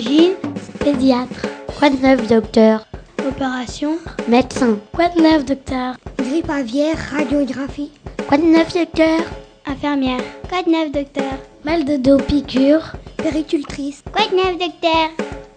Pédiatre. 0.00 1.46
Quoi 1.78 1.90
de 1.90 1.96
neuf, 1.98 2.26
docteur? 2.26 2.86
Opération, 3.28 3.98
Médecin. 4.28 4.78
quoi 4.94 5.10
de 5.10 5.20
neuf, 5.20 5.44
docteur? 5.44 5.96
Grippe 6.18 6.48
aviaire, 6.48 6.96
radiographie. 7.14 7.92
Quoi 8.26 8.38
de 8.38 8.44
neuf, 8.44 8.72
docteur? 8.72 9.20
Infirmière, 9.66 10.20
quoi 10.48 10.62
de 10.62 10.70
neuf, 10.70 10.90
docteur? 10.90 11.32
Mal 11.66 11.84
de 11.84 11.96
dos, 11.98 12.16
piqûre. 12.16 12.92
Péricultrice. 13.18 14.02
Quoi 14.10 14.24
de 14.28 14.36
neuf, 14.36 14.56
docteur? 14.58 15.10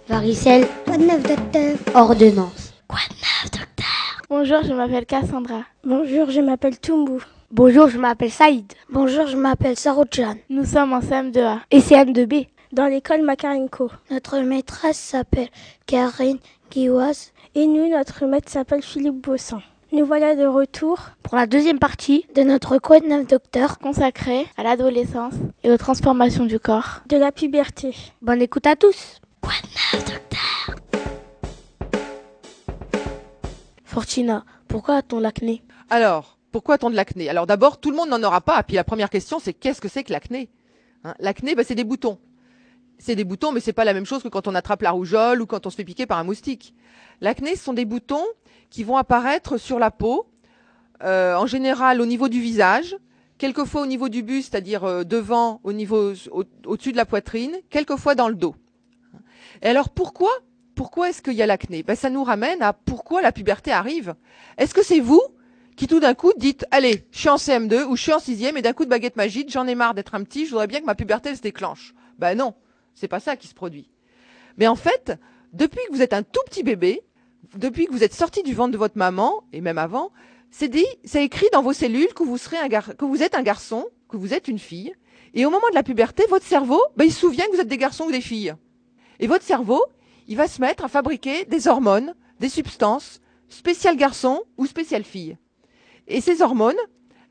Varicelle, 0.09 0.67
Quoi 0.85 0.97
de 0.97 1.03
neuf, 1.05 1.23
docteur? 1.23 1.75
Ordonnance. 1.95 2.73
Quoi 2.89 2.99
de 3.09 3.15
neuf, 3.15 3.49
docteur? 3.51 4.21
Bonjour, 4.29 4.59
je 4.67 4.73
m'appelle 4.73 5.05
Cassandra. 5.05 5.61
Bonjour, 5.85 6.29
je 6.31 6.41
m'appelle 6.41 6.77
Toumbu. 6.79 7.23
Bonjour, 7.49 7.87
je 7.87 7.97
m'appelle 7.97 8.31
Saïd. 8.31 8.65
Bonjour, 8.91 9.25
je 9.27 9.37
m'appelle 9.37 9.77
Saroujan. 9.77 10.35
Nous 10.49 10.65
sommes 10.65 10.91
en 10.91 10.99
CM2A. 10.99 11.59
Et 11.71 11.79
CM2B. 11.79 12.47
Dans 12.73 12.87
l'école 12.87 13.21
Makarenko. 13.21 13.91
Notre 14.09 14.39
maîtresse 14.39 14.97
s'appelle 14.97 15.49
Karine 15.85 16.39
Kiwas. 16.69 17.31
Et 17.55 17.67
nous, 17.67 17.87
notre 17.87 18.25
maître 18.25 18.51
s'appelle 18.51 18.81
Philippe 18.81 19.21
Bossan. 19.21 19.61
Nous 19.91 20.05
voilà 20.07 20.35
de 20.35 20.45
retour 20.47 20.97
Pour 21.21 21.35
la 21.35 21.45
deuxième 21.45 21.77
partie, 21.77 22.25
De 22.35 22.41
notre 22.41 22.79
quoi 22.79 22.99
de 22.99 23.05
neuf, 23.05 23.27
docteur 23.27 23.77
Consacré 23.77 24.47
à 24.57 24.63
l'adolescence 24.63 25.35
et 25.63 25.69
aux 25.69 25.77
transformations 25.77 26.45
du 26.45 26.59
corps. 26.59 27.01
de 27.07 27.15
la 27.17 27.31
puberté. 27.31 27.95
bonne 28.23 28.41
écoute 28.41 28.65
à 28.65 28.75
tous. 28.75 29.21
Quoi 29.39 29.51
de 29.61 29.67
neuf, 29.97 30.05
docteur? 30.05 30.75
Fortina, 33.83 34.43
pourquoi 34.67 34.95
a-t-on 34.95 35.19
l'acné? 35.19 35.61
Alors, 35.91 36.39
pourquoi 36.51 36.79
tant 36.79 36.89
de 36.89 36.95
l'acné? 36.95 37.29
Alors 37.29 37.45
d'abord, 37.45 37.79
tout 37.79 37.91
le 37.91 37.97
monde 37.97 38.09
n'en 38.09 38.23
aura 38.23 38.41
pas. 38.41 38.63
Puis 38.63 38.75
la 38.75 38.83
première 38.83 39.11
question, 39.11 39.37
c'est 39.39 39.53
qu'est-ce 39.53 39.79
que 39.81 39.87
c'est 39.89 40.03
que 40.03 40.11
l'acné? 40.11 40.49
Hein, 41.03 41.13
L'acné, 41.19 41.53
bah, 41.53 41.63
c'est 41.63 41.75
des 41.75 41.83
boutons. 41.83 42.17
C'est 43.05 43.15
des 43.17 43.25
boutons, 43.25 43.51
mais 43.51 43.59
c'est 43.59 43.73
pas 43.73 43.83
la 43.83 43.93
même 43.93 44.05
chose 44.05 44.23
que 44.23 44.29
quand 44.29 44.47
on 44.47 44.55
attrape 44.55 44.81
la 44.81 44.91
rougeole 44.91 45.41
ou 45.41 45.45
quand 45.45 45.65
on 45.67 45.69
se 45.69 45.75
fait 45.75 45.83
piquer 45.83 46.05
par 46.05 46.19
un 46.19 46.23
moustique. 46.23 46.73
L'acné, 47.19 47.57
ce 47.57 47.63
sont 47.65 47.73
des 47.73 47.83
boutons 47.83 48.23
qui 48.69 48.85
vont 48.85 48.95
apparaître 48.95 49.57
sur 49.57 49.77
la 49.77 49.91
peau, 49.91 50.25
euh, 51.03 51.35
en 51.35 51.45
général 51.45 51.99
au 51.99 52.05
niveau 52.05 52.29
du 52.29 52.39
visage, 52.39 52.95
quelquefois 53.37 53.81
au 53.81 53.85
niveau 53.87 54.07
du 54.07 54.23
buste, 54.23 54.51
c'est-à-dire 54.51 54.85
euh, 54.85 55.03
devant, 55.03 55.59
au 55.65 55.73
niveau 55.73 56.13
au- 56.31 56.45
au-dessus 56.65 56.93
de 56.93 56.97
la 56.97 57.05
poitrine, 57.05 57.51
quelquefois 57.69 58.15
dans 58.15 58.29
le 58.29 58.35
dos. 58.35 58.55
Et 59.61 59.67
alors 59.67 59.89
pourquoi 59.89 60.31
Pourquoi 60.73 61.09
est-ce 61.09 61.21
qu'il 61.21 61.33
y 61.33 61.41
a 61.41 61.45
l'acné? 61.45 61.83
Ben, 61.83 61.95
Ça 61.97 62.09
nous 62.09 62.23
ramène 62.23 62.61
à 62.61 62.71
pourquoi 62.71 63.21
la 63.21 63.33
puberté 63.33 63.71
arrive. 63.73 64.15
Est-ce 64.57 64.73
que 64.73 64.83
c'est 64.83 65.01
vous 65.01 65.21
qui 65.75 65.87
tout 65.87 65.99
d'un 65.99 66.13
coup 66.13 66.31
dites 66.37 66.65
allez, 66.71 67.05
je 67.11 67.19
suis 67.19 67.29
en 67.29 67.35
CM2 67.35 67.83
ou 67.83 67.97
je 67.97 68.01
suis 68.01 68.13
en 68.13 68.19
sixième 68.19 68.55
et 68.55 68.61
d'un 68.61 68.71
coup 68.73 68.85
de 68.85 68.89
baguette 68.89 69.17
magique, 69.17 69.51
j'en 69.51 69.67
ai 69.67 69.75
marre 69.75 69.93
d'être 69.93 70.15
un 70.15 70.23
petit, 70.23 70.45
je 70.45 70.51
voudrais 70.51 70.67
bien 70.67 70.79
que 70.79 70.85
ma 70.85 70.95
puberté 70.95 71.35
se 71.35 71.41
déclenche. 71.41 71.93
Ben 72.17 72.37
non, 72.37 72.53
c'est 72.95 73.07
pas 73.07 73.19
ça 73.19 73.35
qui 73.35 73.47
se 73.47 73.53
produit. 73.53 73.89
Mais 74.57 74.67
en 74.67 74.75
fait, 74.75 75.13
depuis 75.51 75.79
que 75.87 75.95
vous 75.95 76.01
êtes 76.01 76.13
un 76.13 76.23
tout 76.23 76.41
petit 76.45 76.63
bébé, 76.63 77.01
depuis 77.55 77.85
que 77.85 77.91
vous 77.91 78.03
êtes 78.03 78.13
sorti 78.13 78.43
du 78.43 78.53
ventre 78.53 78.71
de 78.71 78.77
votre 78.77 78.97
maman 78.97 79.43
et 79.51 79.61
même 79.61 79.77
avant, 79.77 80.11
c'est 80.51 80.67
dit, 80.69 80.85
c'est 81.03 81.23
écrit 81.23 81.47
dans 81.51 81.63
vos 81.63 81.73
cellules 81.73 82.13
que 82.13 82.23
vous 82.23 82.37
serez 82.37 82.57
un 82.57 82.67
gar- 82.67 82.95
que 82.95 83.05
vous 83.05 83.23
êtes 83.23 83.35
un 83.35 83.41
garçon, 83.41 83.87
que 84.09 84.17
vous 84.17 84.33
êtes 84.33 84.47
une 84.47 84.59
fille. 84.59 84.93
Et 85.33 85.45
au 85.45 85.49
moment 85.49 85.67
de 85.69 85.75
la 85.75 85.83
puberté, 85.83 86.25
votre 86.29 86.45
cerveau, 86.45 86.79
ben, 86.95 87.05
il 87.05 87.11
se 87.11 87.21
souvient 87.21 87.45
que 87.47 87.55
vous 87.55 87.61
êtes 87.61 87.67
des 87.67 87.77
garçons 87.77 88.05
ou 88.05 88.11
des 88.11 88.21
filles. 88.21 88.53
Et 89.19 89.27
votre 89.27 89.43
cerveau, 89.43 89.83
il 90.27 90.37
va 90.37 90.47
se 90.47 90.61
mettre 90.61 90.85
à 90.85 90.87
fabriquer 90.87 91.45
des 91.45 91.67
hormones, 91.67 92.13
des 92.39 92.49
substances 92.49 93.19
spéciales 93.49 93.97
garçons 93.97 94.43
ou 94.57 94.67
spéciales 94.67 95.03
filles. 95.03 95.37
Et 96.07 96.21
ces 96.21 96.41
hormones, 96.41 96.77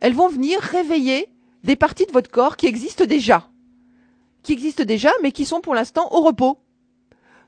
elles 0.00 0.14
vont 0.14 0.28
venir 0.28 0.60
réveiller 0.60 1.28
des 1.62 1.76
parties 1.76 2.06
de 2.06 2.12
votre 2.12 2.30
corps 2.30 2.56
qui 2.56 2.66
existent 2.66 3.04
déjà. 3.04 3.48
Qui 4.42 4.52
existent 4.52 4.84
déjà, 4.84 5.10
mais 5.22 5.32
qui 5.32 5.44
sont 5.44 5.60
pour 5.60 5.74
l'instant 5.74 6.08
au 6.12 6.20
repos. 6.20 6.58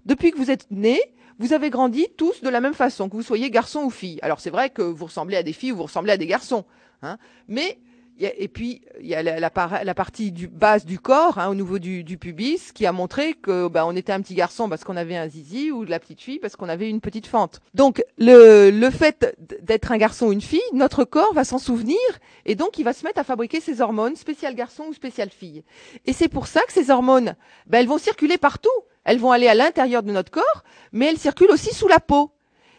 Depuis 0.06 0.30
que 0.30 0.36
vous 0.36 0.50
êtes 0.50 0.70
nés, 0.70 1.00
vous 1.38 1.52
avez 1.52 1.70
grandi 1.70 2.06
tous 2.16 2.42
de 2.42 2.48
la 2.48 2.60
même 2.60 2.74
façon, 2.74 3.08
que 3.08 3.16
vous 3.16 3.22
soyez 3.22 3.50
garçon 3.50 3.80
ou 3.80 3.90
fille. 3.90 4.18
Alors 4.22 4.40
c'est 4.40 4.50
vrai 4.50 4.70
que 4.70 4.82
vous 4.82 5.06
ressemblez 5.06 5.36
à 5.36 5.42
des 5.42 5.52
filles 5.52 5.72
ou 5.72 5.76
vous 5.76 5.82
ressemblez 5.84 6.12
à 6.12 6.16
des 6.16 6.26
garçons. 6.26 6.64
Hein, 7.02 7.18
mais 7.48 7.78
et 8.20 8.48
puis 8.48 8.82
il 9.00 9.06
y 9.06 9.14
a 9.14 9.22
la, 9.22 9.40
la 9.40 9.50
par- 9.50 9.84
la 9.84 9.94
partie 9.94 10.30
du 10.30 10.46
base 10.46 10.84
du 10.84 10.98
corps, 10.98 11.38
hein, 11.38 11.48
au 11.48 11.54
niveau 11.54 11.78
du, 11.78 12.04
pubis, 12.18 12.72
qui 12.72 12.86
a 12.86 12.92
montré 12.92 13.34
que 13.34 13.68
bah, 13.68 13.84
on 13.86 13.96
était 13.96 14.12
un 14.12 14.20
petit 14.20 14.34
garçon 14.34 14.68
parce 14.68 14.84
qu'on 14.84 14.96
avait 14.96 15.16
un 15.16 15.28
zizi 15.28 15.70
ou 15.72 15.84
de 15.84 15.90
la 15.90 15.98
petite 15.98 16.20
fille 16.20 16.38
parce 16.38 16.54
qu'on 16.56 16.68
avait 16.68 16.88
une 16.88 17.00
petite 17.00 17.26
fente. 17.26 17.60
Donc 17.74 18.04
le, 18.18 18.70
le 18.70 18.90
fait 18.90 19.36
d'être 19.62 19.90
un 19.90 19.98
garçon 19.98 20.26
ou 20.26 20.32
une 20.32 20.40
fille, 20.40 20.60
notre 20.72 21.04
corps 21.04 21.34
va 21.34 21.44
s'en 21.44 21.58
souvenir 21.58 21.98
et 22.46 22.54
donc 22.54 22.78
il 22.78 22.84
va 22.84 22.92
se 22.92 23.04
mettre 23.04 23.18
à 23.20 23.24
fabriquer 23.24 23.60
ces 23.60 23.80
hormones 23.80 24.16
spéciales 24.16 24.54
garçon 24.54 24.84
ou 24.88 24.92
spéciales 24.94 25.30
fille. 25.30 25.64
Et 26.06 26.12
c'est 26.12 26.28
pour 26.28 26.46
ça 26.46 26.60
que 26.66 26.72
ces 26.72 26.90
hormones, 26.90 27.34
ben, 27.66 27.78
elles 27.78 27.88
vont 27.88 27.98
circuler 27.98 28.38
partout. 28.38 28.68
Elles 29.04 29.18
vont 29.18 29.32
aller 29.32 29.48
à 29.48 29.54
l'intérieur 29.54 30.02
de 30.02 30.12
notre 30.12 30.30
corps, 30.30 30.64
mais 30.92 31.06
elles 31.06 31.18
circulent 31.18 31.50
aussi 31.50 31.74
sous 31.74 31.88
la 31.88 32.00
peau. 32.00 32.30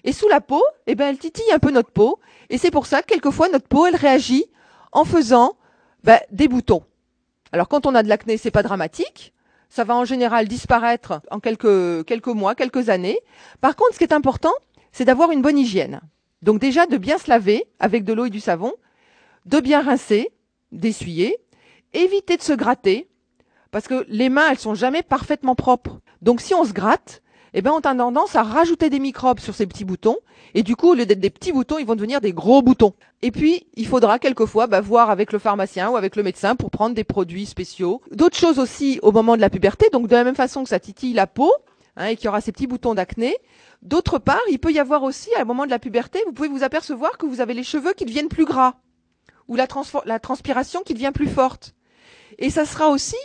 Et 0.04 0.12
sous 0.12 0.28
la 0.28 0.42
peau, 0.42 0.64
eh 0.88 0.96
ben, 0.96 1.10
elles 1.10 1.20
titillent 1.20 1.52
un 1.52 1.60
peu 1.60 1.72
notre 1.72 1.92
peau. 1.92 2.20
Et 2.50 2.58
c'est 2.58 2.72
pour 2.72 2.86
ça 2.88 3.02
que 3.02 3.08
quelquefois 3.08 3.50
notre 3.50 3.68
peau, 3.68 3.86
elle 3.86 3.96
réagit 3.96 4.46
en 4.96 5.04
faisant 5.04 5.58
ben, 6.04 6.20
des 6.32 6.48
boutons. 6.48 6.84
Alors 7.52 7.68
quand 7.68 7.86
on 7.86 7.94
a 7.94 8.02
de 8.02 8.10
l'acné, 8.10 8.38
c'est 8.38 8.50
pas 8.50 8.64
dramatique. 8.64 9.34
Ça 9.70 9.84
va 9.84 9.96
en 9.96 10.06
général 10.06 10.48
disparaître 10.48 11.22
en 11.30 11.40
quelques, 11.40 12.06
quelques 12.06 12.28
mois, 12.28 12.56
quelques 12.56 12.90
années. 12.90 13.20
Par 13.62 13.76
contre, 13.76 13.94
ce 13.94 13.98
qui 13.98 14.06
est 14.06 14.14
important, 14.14 14.54
c'est 14.92 15.06
d'avoir 15.06 15.32
une 15.32 15.42
bonne 15.42 15.58
hygiène. 15.58 16.00
Donc 16.42 16.60
déjà 16.60 16.86
de 16.86 16.98
bien 16.98 17.18
se 17.18 17.30
laver 17.30 17.66
avec 17.80 18.06
de 18.06 18.14
l'eau 18.14 18.26
et 18.26 18.30
du 18.30 18.40
savon, 18.40 18.74
de 19.46 19.60
bien 19.60 19.82
rincer, 19.82 20.30
d'essuyer, 20.72 21.38
éviter 21.94 22.38
de 22.38 22.42
se 22.42 22.54
gratter, 22.54 23.10
parce 23.72 23.88
que 23.88 24.06
les 24.08 24.30
mains, 24.30 24.50
elles 24.50 24.60
sont 24.60 24.76
jamais 24.76 25.04
parfaitement 25.04 25.56
propres. 25.56 26.00
Donc 26.22 26.40
si 26.40 26.54
on 26.54 26.64
se 26.64 26.72
gratte, 26.72 27.22
eh 27.58 27.62
ben 27.62 27.72
on 27.72 27.80
a 27.80 27.96
tendance 27.96 28.36
à 28.36 28.44
rajouter 28.44 28.90
des 28.90 29.00
microbes 29.00 29.40
sur 29.40 29.56
ces 29.56 29.66
petits 29.66 29.86
boutons, 29.86 30.18
et 30.54 30.62
du 30.62 30.76
coup, 30.76 30.90
au 30.90 30.94
lieu 30.94 31.06
d'être 31.06 31.22
des 31.22 31.30
petits 31.30 31.54
boutons, 31.54 31.78
ils 31.78 31.86
vont 31.86 31.96
devenir 31.96 32.20
des 32.20 32.34
gros 32.34 32.62
boutons. 32.62 32.94
Et 33.22 33.32
puis, 33.32 33.66
il 33.76 33.88
faudra 33.88 34.20
quelquefois 34.20 34.68
bah, 34.68 34.82
voir 34.82 35.10
avec 35.10 35.32
le 35.32 35.40
pharmacien 35.40 35.90
ou 35.90 35.96
avec 35.96 36.18
le 36.18 36.24
médecin 36.24 36.58
pour 36.58 36.70
prendre 36.70 36.94
des 36.94 37.06
produits 37.06 37.46
spéciaux. 37.46 38.02
D'autres 38.12 38.38
choses 38.38 38.60
aussi 38.60 39.00
au 39.04 39.14
moment 39.14 39.38
de 39.38 39.42
la 39.42 39.50
puberté, 39.50 39.90
donc 39.92 40.08
de 40.08 40.16
la 40.16 40.26
même 40.26 40.36
façon 40.36 40.64
que 40.64 40.70
ça 40.70 40.80
titille 40.80 41.14
la 41.14 41.28
peau, 41.28 41.52
hein, 41.96 42.08
et 42.08 42.18
qu'il 42.18 42.26
y 42.26 42.28
aura 42.28 42.42
ces 42.42 42.52
petits 42.52 42.68
boutons 42.68 42.94
d'acné. 42.94 43.38
D'autre 43.82 44.20
part, 44.20 44.42
il 44.50 44.60
peut 44.60 44.74
y 44.74 44.80
avoir 44.80 45.04
aussi, 45.04 45.34
à 45.36 45.42
un 45.42 45.46
moment 45.46 45.66
de 45.66 45.72
la 45.72 45.80
puberté, 45.80 46.20
vous 46.26 46.34
pouvez 46.34 46.50
vous 46.50 46.64
apercevoir 46.64 47.18
que 47.18 47.26
vous 47.26 47.40
avez 47.40 47.54
les 47.54 47.64
cheveux 47.64 47.94
qui 47.94 48.04
deviennent 48.04 48.28
plus 48.28 48.46
gras, 48.46 48.74
ou 49.48 49.56
la, 49.56 49.68
la 50.06 50.20
transpiration 50.20 50.82
qui 50.84 50.94
devient 50.94 51.12
plus 51.14 51.30
forte. 51.30 51.74
Et 52.38 52.50
ça 52.50 52.66
sera 52.66 52.90
aussi 52.90 53.16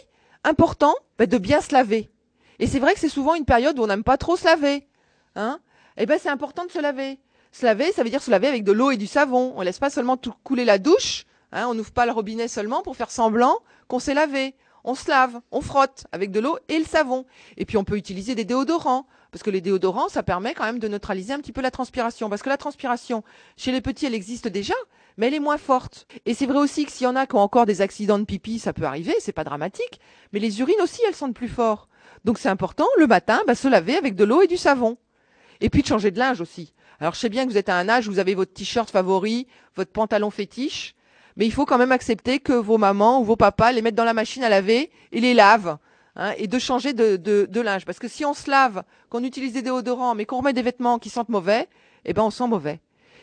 important 0.45 0.95
bah, 1.19 1.27
de 1.27 1.39
bien 1.39 1.61
se 1.61 1.73
laver. 1.73 2.11
Et 2.61 2.67
c'est 2.67 2.79
vrai 2.79 2.93
que 2.95 3.01
c'est 3.01 3.09
souvent 3.09 3.35
une 3.35 3.47
période 3.47 3.79
où 3.79 3.83
on 3.83 3.87
n'aime 3.87 4.05
pas 4.05 4.19
trop 4.19 4.37
se 4.37 4.45
laver. 4.45 4.87
Hein 5.35 5.59
eh 5.97 6.07
ben 6.07 6.19
c'est 6.23 6.29
important 6.29 6.67
de 6.67 6.71
se 6.71 6.79
laver. 6.79 7.19
Se 7.53 7.65
laver, 7.65 7.91
ça 7.93 8.05
veut 8.05 8.11
dire 8.11 8.23
se 8.23 8.31
laver 8.31 8.47
avec 8.47 8.65
de 8.65 8.73
l'eau 8.73 8.91
et 8.91 8.97
du 8.99 9.07
savon. 9.07 9.55
On 9.57 9.63
laisse 9.63 9.79
pas 9.79 9.91
seulement 9.91 10.17
tout 10.17 10.33
couler 10.45 10.65
la 10.65 10.79
douche. 10.79 11.25
Hein, 11.53 11.67
on 11.69 11.75
n'ouvre 11.75 11.91
pas 11.91 12.07
le 12.07 12.13
robinet 12.13 12.49
seulement 12.49 12.83
pour 12.83 12.97
faire 12.97 13.11
semblant 13.11 13.59
qu'on 13.89 13.99
s'est 13.99 14.15
lavé. 14.15 14.55
On 14.85 14.95
se 14.95 15.11
lave, 15.11 15.41
on 15.51 15.61
frotte 15.61 16.07
avec 16.13 16.31
de 16.31 16.41
l'eau 16.41 16.59
et 16.69 16.79
le 16.79 16.85
savon. 16.85 17.27
Et 17.57 17.65
puis 17.65 17.77
on 17.77 17.85
peut 17.85 17.97
utiliser 17.97 18.35
des 18.35 18.45
déodorants. 18.45 19.07
Parce 19.31 19.43
que 19.43 19.51
les 19.51 19.61
déodorants, 19.61 20.09
ça 20.09 20.23
permet 20.23 20.55
quand 20.55 20.65
même 20.65 20.79
de 20.79 20.89
neutraliser 20.89 21.33
un 21.33 21.39
petit 21.39 21.53
peu 21.53 21.61
la 21.61 21.71
transpiration. 21.71 22.29
Parce 22.29 22.43
que 22.43 22.49
la 22.49 22.57
transpiration, 22.57 23.23
chez 23.57 23.73
les 23.73 23.81
petits, 23.81 24.07
elle 24.07 24.15
existe 24.15 24.49
déjà, 24.49 24.75
mais 25.17 25.29
elle 25.29 25.35
est 25.35 25.41
moins 25.41 25.59
forte. 25.59 26.07
Et 26.27 26.35
c'est 26.35 26.47
vrai 26.47 26.59
aussi 26.59 26.85
que 26.85 26.93
s'il 26.93 27.05
y 27.05 27.09
en 27.09 27.17
a 27.17 27.27
qui 27.27 27.37
ont 27.37 27.41
encore 27.41 27.67
des 27.67 27.81
accidents 27.81 28.19
de 28.19 28.25
pipi, 28.25 28.59
ça 28.59 28.73
peut 28.73 28.85
arriver, 28.85 29.15
c'est 29.21 29.33
pas 29.33 29.45
dramatique. 29.45 30.01
Mais 30.33 30.41
les 30.41 30.61
urines 30.61 30.81
aussi, 30.83 31.01
elles 31.07 31.15
sentent 31.15 31.35
plus 31.35 31.49
fort. 31.49 31.90
Donc 32.25 32.39
c'est 32.39 32.49
important, 32.49 32.87
le 32.99 33.07
matin, 33.07 33.41
bah, 33.47 33.55
se 33.55 33.69
laver 33.69 33.97
avec 33.97 34.15
de 34.15 34.25
l'eau 34.25 34.43
et 34.43 34.47
du 34.47 34.57
savon. 34.57 34.97
Et 35.61 35.71
puis 35.71 35.83
de 35.83 35.87
changer 35.87 36.11
de 36.11 36.19
linge 36.19 36.41
aussi. 36.41 36.73
Alors 37.01 37.15
je 37.15 37.21
sais 37.21 37.29
bien 37.29 37.47
que 37.47 37.51
vous 37.51 37.59
êtes 37.59 37.69
à 37.69 37.77
un 37.77 37.89
âge 37.89 38.09
où 38.09 38.13
vous 38.13 38.19
avez 38.19 38.35
votre 38.35 38.53
t-shirt 38.53 38.91
favori, 38.91 39.47
votre 39.77 39.91
pantalon 39.91 40.31
fétiche, 40.31 40.95
mais 41.37 41.47
il 41.47 41.53
faut 41.53 41.65
quand 41.65 41.79
même 41.79 41.93
accepter 41.93 42.41
que 42.41 42.53
vos 42.53 42.77
mamans 42.77 43.21
ou 43.21 43.25
vos 43.25 43.37
papas 43.37 43.73
les 43.73 43.83
mettent 43.83 43.95
dans 43.95 44.05
la 44.05 44.15
machine 44.15 44.45
à 44.45 44.49
laver 44.49 44.91
et 45.13 45.21
les 45.21 45.33
lavent. 45.33 45.79
hein, 46.17 46.33
et 46.37 46.47
de 46.47 46.59
changer 46.59 46.93
de, 46.93 47.17
de, 47.17 47.47
de 47.49 47.61
linge. 47.61 47.85
Parce 47.85 47.99
que 47.99 48.09
si 48.09 48.25
on 48.25 48.35
se 48.35 48.51
lave, 48.51 48.83
qu'on 49.09 49.25
utilise 49.25 49.53
des 49.53 49.63
déodorants, 49.63 50.15
mais 50.15 50.27
qu'on 50.27 50.39
remet 50.39 50.53
des 50.53 50.63
vêtements 50.63 50.99
qui 50.99 51.11
sentent 51.11 51.29
mauvais, 51.29 51.69
eh 52.05 52.13
ben 52.13 52.23
on 52.23 52.31
sent 52.31 52.47
mauvais. 52.47 52.81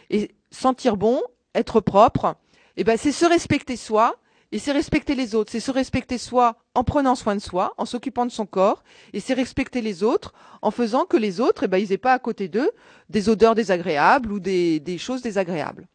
Et 0.10 0.31
sentir 0.51 0.98
bon, 0.98 1.22
être 1.56 1.80
propre, 1.80 2.36
eh 2.75 2.83
ben 2.83 2.98
c'est 2.98 3.12
se 3.12 3.25
respecter 3.25 3.75
soi, 3.75 4.16
et 4.52 4.60
c'est 4.60 4.72
respecter 4.72 5.16
les 5.16 5.36
autres. 5.36 5.52
C'est 5.52 5.60
se 5.60 5.72
respecter 5.72 6.18
soi 6.18 6.56
en 6.76 6.84
prenant 6.84 7.16
soin 7.16 7.36
de 7.36 7.42
soi, 7.42 7.74
en 7.78 7.86
s'occupant 7.86 8.26
de 8.26 8.32
son 8.32 8.46
corps, 8.46 8.84
et 9.14 9.20
c'est 9.20 9.34
respecter 9.34 9.82
les 9.82 10.04
autres 10.04 10.34
en 10.62 10.72
faisant 10.72 11.06
que 11.06 11.18
les 11.18 11.40
autres, 11.40 11.64
eh 11.64 11.68
ben, 11.68 11.78
ils 11.78 11.92
aient 11.92 11.98
pas 11.98 12.14
à 12.14 12.20
côté 12.20 12.48
d'eux 12.48 12.72
des 13.10 13.30
odeurs 13.30 13.56
désagréables 13.56 14.32
ou 14.32 14.40
des, 14.40 14.80
des 14.80 14.98
choses 14.98 15.22
désagréables. 15.22 15.88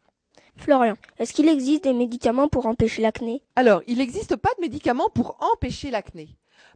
Florian, 0.55 0.95
est-ce 1.17 1.33
qu'il 1.33 1.49
existe 1.49 1.85
des 1.85 1.93
médicaments 1.93 2.47
pour 2.47 2.67
empêcher 2.67 3.01
l'acné? 3.01 3.41
Alors, 3.55 3.81
il 3.87 3.97
n'existe 3.97 4.35
pas 4.35 4.51
de 4.57 4.61
médicaments 4.61 5.09
pour 5.09 5.37
empêcher 5.53 5.89
l'acné. 5.89 6.29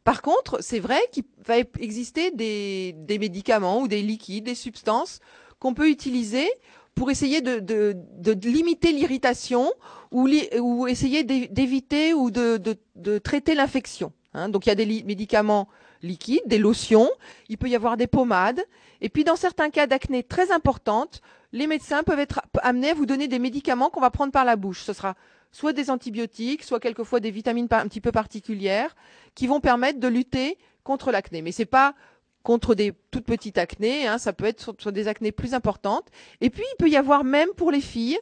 Par 0.03 0.21
contre, 0.21 0.63
c'est 0.63 0.79
vrai 0.79 0.99
qu'il 1.11 1.25
va 1.45 1.57
exister 1.79 2.31
des, 2.31 2.93
des 2.97 3.19
médicaments 3.19 3.81
ou 3.81 3.87
des 3.87 4.01
liquides, 4.01 4.45
des 4.45 4.55
substances 4.55 5.19
qu'on 5.59 5.73
peut 5.73 5.89
utiliser 5.89 6.47
pour 6.95 7.11
essayer 7.11 7.41
de, 7.41 7.59
de, 7.59 7.93
de 8.23 8.49
limiter 8.49 8.91
l'irritation 8.91 9.71
ou, 10.11 10.29
ou 10.59 10.87
essayer 10.87 11.23
d'é- 11.23 11.47
d'éviter 11.47 12.13
ou 12.13 12.31
de, 12.31 12.57
de, 12.57 12.77
de 12.95 13.17
traiter 13.17 13.55
l'infection. 13.55 14.13
hein. 14.33 14.49
Donc 14.49 14.65
il 14.65 14.69
y 14.69 14.71
a 14.71 14.75
des 14.75 15.03
médicaments 15.03 15.67
liquides, 16.01 16.43
des 16.45 16.59
lotions, 16.59 17.09
il 17.49 17.57
peut 17.57 17.69
y 17.69 17.75
avoir 17.75 17.97
des 17.97 18.07
pommades. 18.07 18.61
Et 19.01 19.09
puis 19.09 19.23
dans 19.23 19.35
certains 19.35 19.69
cas 19.69 19.87
d'acné 19.87 20.23
très 20.23 20.51
importante, 20.51 21.21
les 21.51 21.67
médecins 21.67 22.03
peuvent 22.03 22.19
être 22.19 22.41
amenés 22.61 22.89
à 22.89 22.93
vous 22.93 23.05
donner 23.05 23.27
des 23.27 23.39
médicaments 23.39 23.89
qu'on 23.89 24.01
va 24.01 24.11
prendre 24.11 24.31
par 24.31 24.45
la 24.45 24.55
bouche. 24.55 24.83
Ce 24.83 24.93
sera 24.93 25.15
soit 25.51 25.73
des 25.73 25.89
antibiotiques, 25.89 26.63
soit 26.63 26.79
quelquefois 26.79 27.19
des 27.19 27.31
vitamines 27.31 27.67
un 27.71 27.87
petit 27.87 28.01
peu 28.01 28.11
particulières 28.11 28.95
qui 29.33 29.47
vont 29.47 29.59
permettre 29.59 29.99
de 29.99 30.07
lutter 30.07 30.57
contre 30.83 31.11
l'acné. 31.11 31.41
Mais 31.41 31.51
c'est 31.51 31.65
pas 31.65 31.95
contre 32.43 32.75
des 32.75 32.93
toutes 33.11 33.25
petites 33.25 33.57
acnées, 33.57 34.07
hein, 34.07 34.17
ça 34.17 34.33
peut 34.33 34.45
être 34.45 34.73
sur, 34.79 34.91
des 34.91 35.07
acnés 35.07 35.31
plus 35.31 35.53
importantes. 35.53 36.07
Et 36.41 36.49
puis 36.49 36.63
il 36.73 36.75
peut 36.77 36.89
y 36.89 36.95
avoir 36.95 37.23
même 37.23 37.49
pour 37.55 37.71
les 37.71 37.81
filles, 37.81 38.19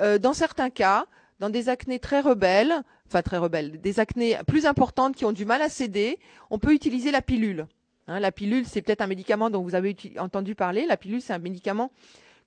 euh, 0.00 0.18
dans 0.18 0.32
certains 0.32 0.70
cas, 0.70 1.06
dans 1.40 1.50
des 1.50 1.68
acnés 1.68 1.98
très 1.98 2.20
rebelles, 2.20 2.82
enfin 3.06 3.22
très 3.22 3.38
rebelles, 3.38 3.80
des 3.80 3.98
acnés 3.98 4.38
plus 4.46 4.66
importantes 4.66 5.16
qui 5.16 5.24
ont 5.24 5.32
du 5.32 5.44
mal 5.44 5.62
à 5.62 5.68
céder, 5.68 6.18
on 6.50 6.58
peut 6.58 6.72
utiliser 6.72 7.10
la 7.10 7.22
pilule. 7.22 7.66
Hein, 8.06 8.20
la 8.20 8.30
pilule, 8.30 8.66
c'est 8.66 8.82
peut-être 8.82 9.00
un 9.00 9.06
médicament 9.06 9.50
dont 9.50 9.62
vous 9.62 9.74
avez 9.74 9.96
entendu 10.18 10.54
parler. 10.54 10.86
La 10.86 10.96
pilule, 10.96 11.22
c'est 11.22 11.32
un 11.32 11.38
médicament 11.38 11.90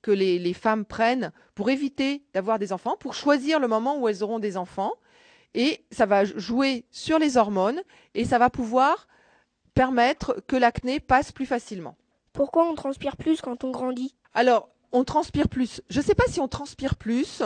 que 0.02 0.12
les, 0.12 0.38
les 0.38 0.54
femmes 0.54 0.86
prennent 0.86 1.32
pour 1.56 1.70
éviter 1.70 2.24
d'avoir 2.34 2.60
des 2.60 2.72
enfants, 2.72 2.96
pour 2.98 3.14
choisir 3.14 3.60
le 3.60 3.68
moment 3.68 4.00
où 4.00 4.08
elles 4.08 4.24
auront 4.24 4.40
des 4.40 4.58
enfants. 4.58 4.94
Et 5.56 5.84
ça 5.92 6.06
va 6.06 6.26
jouer 6.26 6.86
sur 6.92 7.20
les 7.20 7.38
hormones 7.38 7.82
et 8.16 8.26
ça 8.26 8.38
va 8.38 8.50
pouvoir 8.50 9.08
permettre 9.74 10.42
que 10.48 10.56
l'acné 10.56 11.00
passe 11.00 11.32
plus 11.32 11.46
facilement. 11.46 11.96
Pourquoi 12.32 12.70
on 12.70 12.76
transpire 12.76 13.18
plus 13.18 13.42
quand 13.42 13.64
on 13.64 13.72
grandit? 13.72 14.16
Alors, 14.34 14.70
on 14.92 15.04
transpire 15.04 15.48
plus. 15.50 15.82
Je 15.90 16.00
ne 16.00 16.04
sais 16.04 16.16
pas 16.16 16.26
si 16.28 16.40
on 16.40 16.48
transpire 16.48 16.96
plus, 16.96 17.42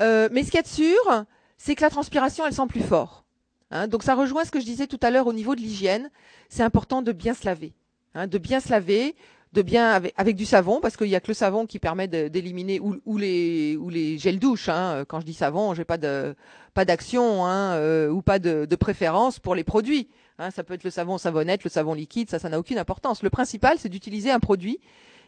euh, 0.00 0.28
mais 0.32 0.42
ce 0.42 0.50
qu'il 0.50 0.56
y 0.56 0.60
a 0.60 0.62
de 0.62 0.68
sûr, 0.68 1.24
c'est 1.56 1.74
que 1.74 1.82
la 1.82 1.90
transpiration, 1.90 2.46
elle 2.46 2.52
sent 2.52 2.66
plus 2.68 2.82
fort. 2.82 3.24
Hein. 3.70 3.86
donc 3.86 4.02
ça 4.02 4.14
rejoint 4.14 4.46
ce 4.46 4.50
que 4.50 4.60
je 4.60 4.64
disais 4.64 4.86
tout 4.86 4.98
à 5.02 5.10
l'heure 5.10 5.26
au 5.26 5.32
niveau 5.32 5.54
de 5.54 5.60
l'hygiène. 5.60 6.10
C'est 6.48 6.62
important 6.62 7.02
de 7.02 7.12
bien 7.12 7.34
se 7.34 7.44
laver, 7.44 7.74
hein, 8.14 8.26
de 8.26 8.38
bien 8.38 8.60
se 8.60 8.70
laver, 8.70 9.14
de 9.52 9.62
bien 9.62 9.92
avec, 10.16 10.36
du 10.36 10.44
savon, 10.44 10.80
parce 10.80 10.96
qu'il 10.96 11.08
n'y 11.08 11.14
a 11.14 11.20
que 11.20 11.28
le 11.28 11.34
savon 11.34 11.66
qui 11.66 11.78
permet 11.78 12.06
d'éliminer 12.08 12.80
ou, 12.80 13.18
les 13.18 13.76
ou 13.76 13.88
les 13.88 14.18
gels 14.18 14.38
douche. 14.38 14.68
Hein. 14.68 15.04
Quand 15.08 15.20
je 15.20 15.26
dis 15.26 15.34
savon, 15.34 15.74
j'ai 15.74 15.84
pas 15.84 15.98
de 15.98 16.34
pas 16.74 16.84
d'action 16.84 17.46
hein, 17.46 17.72
euh, 17.74 18.08
ou 18.08 18.22
pas 18.22 18.38
de, 18.38 18.66
de, 18.66 18.76
préférence 18.76 19.38
pour 19.38 19.54
les 19.54 19.64
produits. 19.64 20.08
Hein. 20.38 20.50
Ça 20.50 20.62
peut 20.62 20.74
être 20.74 20.84
le 20.84 20.90
savon 20.90 21.18
savonnette, 21.18 21.64
le 21.64 21.70
savon 21.70 21.94
liquide, 21.94 22.30
ça, 22.30 22.38
ça 22.38 22.48
n'a 22.48 22.58
aucune 22.58 22.78
importance. 22.78 23.22
Le 23.22 23.30
principal, 23.30 23.78
c'est 23.78 23.88
d'utiliser 23.88 24.30
un 24.30 24.40
produit 24.40 24.78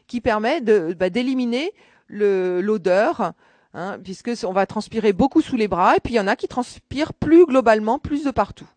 qui 0.07 0.21
permet 0.21 0.61
bah, 0.61 1.11
d'éliminer 1.11 1.73
l'odeur 2.09 3.33
hein, 3.75 3.99
puisque 4.03 4.31
on 4.45 4.53
va 4.53 4.67
transpirer 4.67 5.13
beaucoup 5.13 5.43
sous 5.43 5.57
les 5.57 5.69
bras, 5.69 5.97
et 5.97 6.01
puis 6.01 6.15
il 6.15 6.17
y 6.17 6.21
en 6.21 6.27
a 6.27 6.37
qui 6.37 6.49
transpirent 6.49 7.15
plus 7.15 7.47
globalement, 7.47 7.99
plus 7.99 8.25
de 8.25 8.31
partout. 8.31 8.69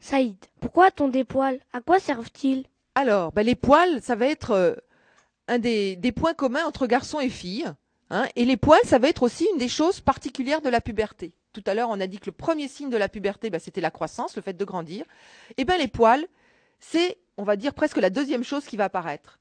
Saïd, 0.00 0.36
pourquoi 0.60 0.86
a-t-on 0.86 1.08
des 1.08 1.24
poils? 1.24 1.60
À 1.72 1.80
quoi 1.80 1.98
servent-ils? 1.98 2.64
Alors, 2.94 3.32
ben, 3.32 3.44
les 3.44 3.54
poils, 3.54 4.00
ça 4.02 4.14
va 4.14 4.26
être 4.26 4.52
euh, 4.52 4.74
un 5.48 5.58
des, 5.58 5.96
des, 5.96 6.12
points 6.12 6.34
communs 6.34 6.64
entre 6.64 6.86
garçons 6.86 7.20
et 7.20 7.28
filles. 7.28 7.72
Hein, 8.10 8.26
et 8.36 8.44
les 8.44 8.56
poils, 8.56 8.80
ça 8.84 8.98
va 8.98 9.08
être 9.08 9.22
aussi 9.22 9.46
une 9.52 9.58
des 9.58 9.68
choses 9.68 10.00
particulières 10.00 10.62
de 10.62 10.68
la 10.68 10.80
puberté. 10.80 11.32
Tout 11.52 11.62
à 11.66 11.74
l'heure, 11.74 11.90
on 11.90 12.00
a 12.00 12.06
dit 12.06 12.18
que 12.18 12.26
le 12.26 12.32
premier 12.32 12.68
signe 12.68 12.90
de 12.90 12.96
la 12.96 13.08
puberté, 13.08 13.50
ben, 13.50 13.60
c'était 13.60 13.80
la 13.80 13.90
croissance, 13.90 14.36
le 14.36 14.42
fait 14.42 14.56
de 14.56 14.64
grandir. 14.64 15.04
Eh 15.56 15.64
ben 15.64 15.76
les 15.78 15.88
poils, 15.88 16.26
c'est, 16.80 17.18
on 17.36 17.42
va 17.42 17.56
dire, 17.56 17.74
presque 17.74 17.96
la 17.96 18.10
deuxième 18.10 18.44
chose 18.44 18.64
qui 18.64 18.76
va 18.76 18.84
apparaître. 18.84 19.38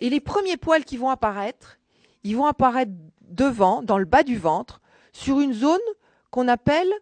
Et 0.00 0.10
les 0.10 0.20
premiers 0.20 0.56
poils 0.56 0.84
qui 0.84 0.96
vont 0.96 1.10
apparaître, 1.10 1.78
ils 2.24 2.36
vont 2.36 2.46
apparaître 2.46 2.92
devant, 3.28 3.82
dans 3.82 3.98
le 3.98 4.04
bas 4.04 4.22
du 4.22 4.38
ventre, 4.38 4.80
sur 5.12 5.40
une 5.40 5.52
zone 5.52 5.80
qu'on 6.30 6.48
appelle 6.48 6.92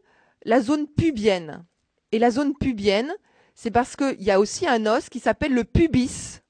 la 0.45 0.61
zone 0.61 0.87
pubienne. 0.87 1.65
Et 2.11 2.19
la 2.19 2.31
zone 2.31 2.55
pubienne, 2.55 3.13
c'est 3.55 3.71
parce 3.71 3.97
qu'il 3.97 4.23
y 4.23 4.31
a 4.31 4.41
aussi 4.41 4.67
un 4.67 4.87
os 4.87 5.09
qui 5.09 5.21
s'appelle 5.21 5.55
le 5.55 5.65
pubis. 5.65 6.41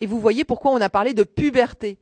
Et 0.00 0.06
vous 0.06 0.20
voyez 0.20 0.44
pourquoi 0.44 0.72
on 0.72 0.80
a 0.80 0.88
parlé 0.88 1.14
de 1.14 1.22
puberté. 1.22 1.98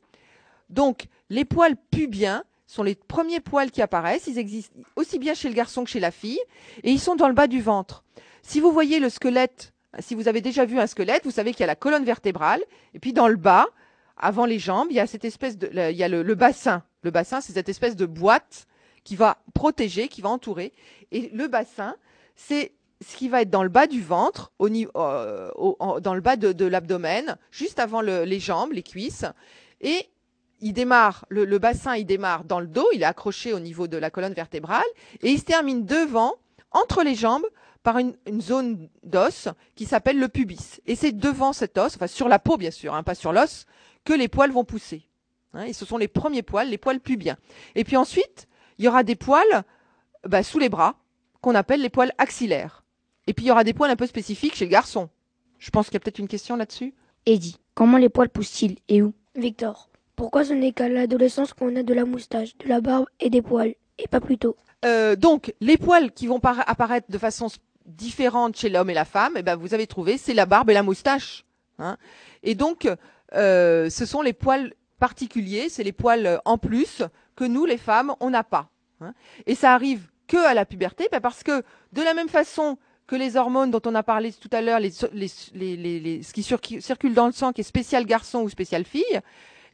Donc, 0.69 1.06
les 1.28 1.44
poils 1.44 1.76
pubiens 1.90 2.44
sont 2.67 2.82
les 2.82 2.94
premiers 2.94 3.40
poils 3.40 3.70
qui 3.70 3.82
apparaissent. 3.82 4.28
Ils 4.28 4.38
existent 4.38 4.78
aussi 4.96 5.19
bien 5.19 5.34
chez 5.34 5.49
le 5.49 5.55
garçon 5.55 5.84
que 5.84 5.90
chez 5.90 6.00
la 6.00 6.12
fille. 6.12 6.40
Et 6.84 6.93
ils 6.93 7.00
sont 7.00 7.17
dans 7.17 7.28
le 7.28 7.34
bas 7.34 7.49
du 7.49 7.61
ventre. 7.61 8.05
Si 8.43 8.61
vous 8.61 8.72
voyez 8.72 9.00
le 9.00 9.11
squelette, 9.11 9.72
si 9.99 10.14
vous 10.14 10.28
avez 10.28 10.40
déjà 10.40 10.64
vu 10.64 10.78
un 10.78 10.87
squelette, 10.87 11.25
vous 11.25 11.31
savez 11.31 11.50
qu'il 11.50 11.61
y 11.61 11.64
a 11.64 11.67
la 11.67 11.76
colonne 11.76 12.05
vertébrale. 12.05 12.62
Et 12.94 13.00
puis 13.00 13.12
dans 13.12 13.28
le 13.28 13.37
bas, 13.37 13.67
avant 14.17 14.46
les 14.46 14.58
jambes, 14.58 14.88
il 14.90 14.96
y 14.96 15.00
a 15.00 15.06
cette 15.06 15.25
espèce 15.25 15.58
de, 15.58 15.69
il 15.90 15.96
y 15.96 16.05
a 16.05 16.08
le, 16.08 16.34
bassin. 16.34 16.84
Le 17.02 17.11
bassin, 17.11 17.41
c'est 17.41 17.52
cette 17.52 17.69
espèce 17.69 17.97
de 17.97 18.06
boîte 18.06 18.67
qui 19.05 19.17
va 19.17 19.38
protéger, 19.55 20.08
qui 20.08 20.20
va 20.20 20.29
entourer. 20.29 20.73
Et 21.12 21.31
le 21.32 21.49
bassin, 21.49 21.97
c'est 22.37 22.73
ce 23.02 23.17
qui 23.17 23.29
va 23.29 23.43
être 23.43 23.50
dans 23.50 23.62
le 23.62 23.69
bas 23.69 23.87
du 23.87 24.02
ventre, 24.02 24.52
euh, 24.61 25.50
dans 26.00 26.14
le 26.14 26.20
bas 26.20 26.37
de, 26.37 26.64
l'abdomen, 26.67 27.38
juste 27.50 27.79
avant 27.79 28.00
les 28.00 28.41
jambes, 28.41 28.73
les 28.73 28.82
cuisses. 28.82 29.25
Et 29.81 30.11
il 30.61 30.73
démarre, 30.73 31.25
le, 31.31 31.58
bassin, 31.58 31.97
il 31.97 32.05
démarre 32.05 32.44
dans 32.44 32.61
le 32.61 32.67
dos, 32.67 32.87
il 32.93 33.03
est 33.03 33.06
accroché 33.06 33.53
au 33.53 33.61
niveau 33.61 33.88
de 33.88 33.96
la 33.96 34.11
colonne 34.11 34.35
vertébrale, 34.35 34.85
et 35.23 35.31
il 35.31 35.38
se 35.38 35.44
termine 35.44 35.87
devant, 35.87 36.35
entre 36.70 37.03
les 37.03 37.14
jambes, 37.14 37.46
par 37.82 37.96
une, 37.96 38.14
zone 38.41 38.91
d'os 39.03 39.49
qui 39.75 39.87
s'appelle 39.87 40.19
le 40.19 40.29
pubis. 40.29 40.81
Et 40.87 40.94
c'est 40.94 41.12
devant 41.12 41.55
cet 41.55 41.79
os, 41.79 41.96
enfin 41.96 42.06
sur 42.06 42.29
la 42.29 42.38
peau 42.38 42.58
bien 42.58 42.70
sûr, 42.70 42.94
hein, 42.94 43.03
pas 43.03 43.14
sur 43.14 43.32
l'os, 43.32 43.64
que 44.05 44.12
les 44.12 44.29
poils 44.29 44.53
vont 44.53 44.64
pousser. 44.64 45.08
Hein, 45.55 45.64
et 45.64 45.73
ce 45.73 45.85
sont 45.85 45.99
les 45.99 46.08
premiers 46.08 46.43
poils, 46.43 46.69
les 46.69 46.79
poils 46.79 47.00
pubiens. 47.00 47.37
Et 47.75 47.85
puis 47.85 47.97
ensuite, 47.97 48.49
il 48.79 48.85
y 48.85 48.88
aura 48.88 49.02
des 49.02 49.17
poils 49.17 49.64
bah, 50.26 50.43
sous 50.43 50.58
les 50.58 50.69
bras, 50.69 50.97
qu'on 51.41 51.55
appelle 51.55 51.81
les 51.81 51.91
poils 51.91 52.12
axillaires. 52.19 52.85
Et 53.26 53.32
puis 53.32 53.44
il 53.44 53.49
y 53.49 53.50
aura 53.50 53.64
des 53.64 53.73
poils 53.73 53.91
un 53.91 53.97
peu 53.97 54.06
spécifiques 54.06 54.55
chez 54.55 54.64
le 54.64 54.70
garçon. 54.70 55.08
Je 55.58 55.70
pense 55.70 55.87
qu'il 55.87 55.94
y 55.94 55.97
a 55.97 56.00
peut-être 56.00 56.19
une 56.19 56.29
question 56.29 56.56
là-dessus. 56.56 56.94
Eddie, 57.26 57.56
comment 57.75 57.99
les 57.99 58.08
poils 58.08 58.31
poussent-ils 58.31 58.79
et 58.88 59.02
où? 59.02 59.12
Victor, 59.35 59.91
pourquoi 60.17 60.44
ce 60.44 60.52
n'est 60.52 60.73
qu'à 60.73 60.88
l'adolescence 60.88 61.53
qu'on 61.53 61.76
a 61.76 61.82
de 61.82 61.94
la 61.94 62.05
moustache, 62.05 62.56
de 62.58 62.69
la 62.69 62.81
barbe 62.81 63.06
et 63.20 63.31
des 63.31 63.43
poils, 63.43 63.75
et 63.99 64.08
pas 64.08 64.20
plus 64.20 64.38
tôt? 64.38 64.56
Euh, 64.85 65.17
Donc, 65.17 65.55
les 65.61 65.76
poils 65.76 66.12
qui 66.12 66.26
vont 66.26 66.41
apparaître 66.43 67.11
de 67.11 67.19
façon 67.19 67.49
différente 67.87 68.56
chez 68.56 68.69
l'homme 68.69 68.91
et 68.91 68.94
la 68.94 69.05
femme, 69.05 69.35
eh 69.37 69.43
ben, 69.43 69.56
vous 69.56 69.75
avez 69.75 69.87
trouvé, 69.87 70.17
c'est 70.19 70.35
la 70.35 70.46
barbe 70.46 70.70
et 70.70 70.75
la 70.75 70.82
moustache. 70.82 71.44
Hein. 71.79 71.96
et 72.43 72.55
donc, 72.55 72.87
euh, 73.32 73.88
ce 73.88 74.05
sont 74.05 74.20
les 74.20 74.35
poils 74.35 74.75
particuliers, 75.00 75.69
c'est 75.69 75.82
les 75.82 75.93
poils 75.93 76.26
euh, 76.26 76.38
en 76.44 76.58
plus 76.58 77.02
que 77.35 77.44
nous, 77.44 77.67
les 77.67 77.79
femmes, 77.79 78.14
on 78.20 78.31
n'a 78.31 78.44
pas. 78.44 78.70
Hein. 79.00 79.14
Et 79.47 79.56
ça 79.56 79.75
arrive 79.75 80.08
que 80.29 80.37
à 80.37 80.55
la 80.55 80.64
puberté, 80.64 81.08
bah, 81.11 81.20
parce 81.20 81.43
que 81.43 81.64
de 81.93 82.02
la 82.02 82.14
même 82.14 82.29
façon 82.29 82.79
que 83.08 83.17
les 83.17 83.36
hormones 83.36 83.72
dont 83.72 83.82
on 83.86 83.94
a 83.96 84.05
parlé 84.05 84.32
tout 84.32 84.51
à 84.53 84.60
l'heure, 84.63 84.79
ce 84.81 86.32
qui 86.32 86.81
circule 86.81 87.15
dans 87.15 87.27
le 87.27 87.32
sang, 87.32 87.53
qui 87.53 87.63
est 87.63 87.65
spécial 87.65 88.06
garçon 88.06 88.43
ou 88.43 88.48
spécial 88.48 88.84
fille, 88.84 89.20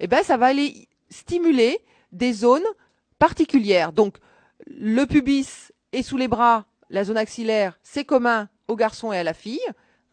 eh 0.01 0.07
ben, 0.07 0.23
ça 0.23 0.39
va 0.39 0.47
aller 0.47 0.89
stimuler 1.11 1.81
des 2.13 2.33
zones 2.33 2.65
particulières. 3.19 3.93
Donc, 3.93 4.17
le 4.67 5.05
pubis 5.05 5.73
est 5.93 6.03
sous 6.03 6.17
les 6.17 6.29
bras, 6.29 6.65
la 6.89 7.05
zone 7.05 7.19
axillaire, 7.19 7.79
c'est 7.83 8.05
commun 8.05 8.49
au 8.69 8.77
garçon 8.77 9.13
et 9.13 9.19
à 9.19 9.25
la 9.25 9.35
fille. 9.35 9.61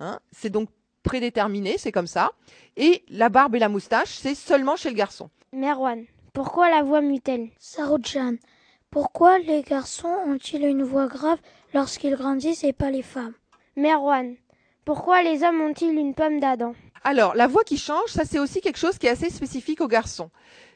Hein. 0.01 0.19
C'est 0.33 0.49
donc 0.49 0.67
prédéterminé, 1.03 1.77
c'est 1.77 1.91
comme 1.91 2.07
ça. 2.07 2.31
Et 2.77 3.03
la 3.09 3.29
barbe 3.29 3.55
et 3.55 3.59
la 3.59 3.69
moustache, 3.69 4.15
c'est 4.15 4.35
seulement 4.35 4.75
chez 4.75 4.89
le 4.89 4.95
garçon. 4.95 5.29
Merwan, 5.51 6.05
pourquoi 6.33 6.69
la 6.69 6.81
voix 6.81 7.01
mutelle 7.01 7.49
Saroujan, 7.59 8.37
pourquoi 8.89 9.39
les 9.39 9.61
garçons 9.61 10.15
ont-ils 10.27 10.65
une 10.65 10.83
voix 10.83 11.07
grave 11.07 11.39
lorsqu'ils 11.73 12.15
grandissent 12.15 12.63
et 12.63 12.73
pas 12.73 12.89
les 12.89 13.03
femmes? 13.03 13.33
Merwan, 13.75 14.35
pourquoi 14.85 15.23
les 15.23 15.43
hommes 15.43 15.61
ont-ils 15.61 15.97
une 15.97 16.13
pomme 16.13 16.39
d'Adam? 16.39 16.73
Alors, 17.03 17.35
la 17.35 17.47
voix 17.47 17.63
qui 17.63 17.77
change, 17.77 18.09
ça 18.09 18.23
c'est 18.25 18.39
aussi 18.39 18.61
quelque 18.61 18.77
chose 18.77 18.97
qui 18.97 19.07
est 19.07 19.11
assez 19.11 19.29
spécifique 19.29 19.81
aux 19.81 19.87
garçons. 19.87 20.29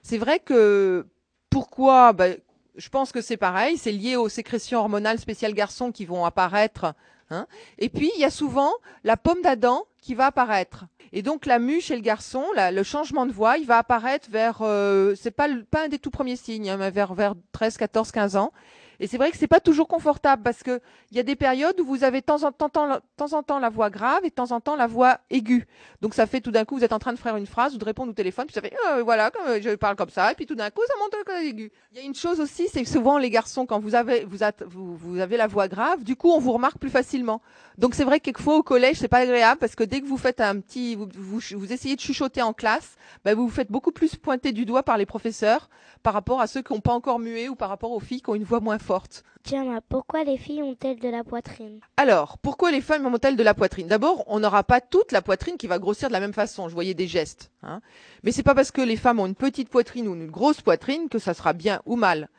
C'est 0.04 0.18
vrai 0.18 0.40
que 0.40 1.08
pourquoi 1.50 2.14
ben, 2.14 2.38
Je 2.76 2.90
pense 2.90 3.12
que 3.12 3.22
c'est 3.22 3.38
pareil, 3.38 3.78
c'est 3.78 3.92
lié 3.92 4.16
aux 4.16 4.30
sécrétions 4.30 4.80
hormonales 4.80 5.20
spéciales 5.20 5.54
garçons 5.54 5.92
qui 5.92 6.06
vont 6.06 6.26
apparaître. 6.26 6.94
Hein. 7.30 7.48
Et 7.78 7.90
puis, 7.90 8.12
il 8.16 8.22
y 8.22 8.26
a 8.26 8.30
souvent 8.30 8.72
la 9.04 9.18
pomme 9.18 9.42
d'Adam 9.42 9.86
va 10.16 10.28
apparaître. 10.28 10.86
Et 11.14 11.22
donc 11.22 11.46
la 11.46 11.60
mue 11.60 11.82
chez 11.82 11.96
le 11.96 12.02
garçon, 12.02 12.44
le 12.56 12.84
changement 12.84 13.26
de 13.26 13.32
voix, 13.32 13.58
il 13.58 13.66
va 13.66 13.78
apparaître 13.78 14.30
vers, 14.30 14.60
euh, 14.62 15.16
c'est 15.16 15.32
pas, 15.32 15.48
pas 15.70 15.86
un 15.86 15.88
des 15.88 16.00
tout 16.00 16.12
premiers 16.12 16.36
signes, 16.36 16.70
hein, 16.70 16.78
mais 16.78 16.92
vers, 16.92 17.14
vers 17.14 17.34
13, 17.54 17.78
14, 17.78 18.12
15 18.12 18.36
ans. 18.36 18.52
Et 19.00 19.08
c'est 19.08 19.18
vrai 19.18 19.32
que 19.32 19.38
c'est 19.38 19.48
pas 19.48 19.60
toujours 19.60 19.88
confortable 19.88 20.42
parce 20.44 20.64
que 20.64 20.80
il 21.12 21.18
y 21.18 21.20
a 21.20 21.24
des 21.24 21.36
périodes 21.36 21.80
où 21.80 21.86
vous 21.86 22.04
avez 22.04 22.22
de 22.22 22.26
temps 22.26 22.44
en 22.44 22.52
temps, 22.52 23.60
la 23.60 23.70
voix 23.70 23.90
grave 23.90 24.22
et 24.24 24.30
de 24.30 24.34
temps 24.34 24.52
en 24.52 24.60
temps 24.60 24.76
la 24.76 24.88
voix 24.88 25.20
aiguë. 25.30 25.68
Donc 26.02 26.14
ça 26.14 26.26
fait 26.26 26.42
tout 26.42 26.52
d'un 26.52 26.66
coup 26.66 26.78
vous 26.78 26.84
êtes 26.84 26.94
en 26.94 27.00
train 27.00 27.14
de 27.14 27.20
faire 27.20 27.38
une 27.38 27.46
phrase 27.46 27.76
ou 27.76 27.78
de 27.78 27.86
répondre 27.86 28.12
au 28.12 28.14
téléphone 28.14 28.46
puis 28.46 28.54
ça 28.54 28.62
fait 28.62 28.74
euh, 28.90 29.04
voilà 29.04 29.32
je 29.62 29.76
parle 29.76 29.96
comme 29.96 30.10
ça 30.10 30.32
et 30.32 30.36
puis 30.36 30.46
tout 30.46 30.56
d'un 30.56 30.70
coup 30.70 30.82
ça 30.88 30.94
monte 31.00 31.14
à 31.30 31.44
aigu. 31.44 31.72
Il 31.92 31.98
y 31.98 32.02
a 32.02 32.04
une 32.04 32.16
chose 32.16 32.40
aussi 32.40 32.68
c'est 32.72 32.86
souvent 32.86 33.18
les 33.18 33.30
garçons 33.30 33.66
quand 33.66 33.80
vous 33.80 33.96
avez 33.96 34.26
vous, 34.26 35.20
avez 35.20 35.38
la 35.38 35.48
voix 35.48 35.68
grave 35.68 36.04
du 36.04 36.16
coup 36.16 36.32
on 36.32 36.40
vous 36.40 36.54
remarque 36.54 36.80
plus 36.80 36.90
facilement. 36.90 37.42
Donc 37.78 37.94
c'est 37.94 38.04
vrai 38.04 38.20
que 38.20 38.26
quelquefois 38.26 38.58
au 38.58 38.64
collège 38.64 38.98
c'est 38.98 39.08
pas 39.08 39.20
agréable 39.20 39.60
parce 39.60 39.76
que 39.76 39.84
dès 39.84 40.02
que 40.02 40.08
vous 40.08 40.18
faites 40.18 40.42
un 40.42 40.60
petit 40.60 40.96
vous, 40.96 41.74
essayez 41.74 41.96
de 41.96 42.02
chuchoter 42.02 42.42
en 42.42 42.54
classe, 42.54 42.96
ben 43.24 43.36
vous 43.36 43.48
vous 43.48 43.54
faites 43.54 43.72
beaucoup 43.72 43.92
plus 43.92 44.16
pointer 44.16 44.52
du 44.52 44.66
doigt 44.66 44.84
par 44.84 44.98
les 44.98 45.06
professeurs 45.06 45.70
par 46.04 46.14
rapport 46.14 46.42
à 46.42 46.48
ceux 46.48 46.62
qui 46.62 46.74
n'ont 46.74 46.80
pas 46.80 46.94
encore 46.94 47.20
mué 47.20 47.50
ou 47.50 47.56
par 47.56 47.70
rapport 47.70 47.92
aux 47.92 48.00
filles 48.00 48.22
qui 48.22 48.30
ont 48.30 48.36
une 48.36 48.44
voix 48.44 48.60
moins 48.60 48.80
forte. 48.88 49.24
Tiens, 49.44 49.80
pourquoi 49.90 50.24
les 50.24 50.38
filles 50.38 50.64
ont-elles 50.64 51.00
de 51.00 51.10
la 51.10 51.24
poitrine? 51.24 51.80
Alors, 51.98 52.38
pourquoi 52.38 52.72
les 52.72 52.82
femmes 52.82 53.06
ont-elles 53.06 53.36
de 53.36 53.44
la 53.44 53.54
poitrine? 53.54 53.88
D'abord, 53.88 54.24
on 54.28 54.40
n'aura 54.40 54.64
pas 54.64 54.80
toute 54.80 55.12
la 55.12 55.22
poitrine 55.22 55.58
qui 55.58 55.68
va 55.68 55.78
grossir 55.78 56.08
de 56.08 56.14
la 56.14 56.22
même 56.22 56.34
façon. 56.34 56.70
Je 56.70 56.74
voyais 56.74 56.94
des 56.94 57.08
gestes. 57.08 57.52
Hein. 57.64 57.82
Mais 58.24 58.32
c'est 58.32 58.44
pas 58.44 58.56
parce 58.56 58.72
que 58.72 58.82
les 58.82 58.96
femmes 58.96 59.20
ont 59.20 59.26
une 59.26 59.36
petite 59.36 59.70
poitrine 59.70 60.08
ou 60.08 60.16
une 60.16 60.32
grosse 60.32 60.62
poitrine 60.62 61.10
que 61.10 61.20
ça 61.20 61.34
sera 61.34 61.52
bien 61.54 61.82
ou 61.86 61.98
mal. 61.98 62.30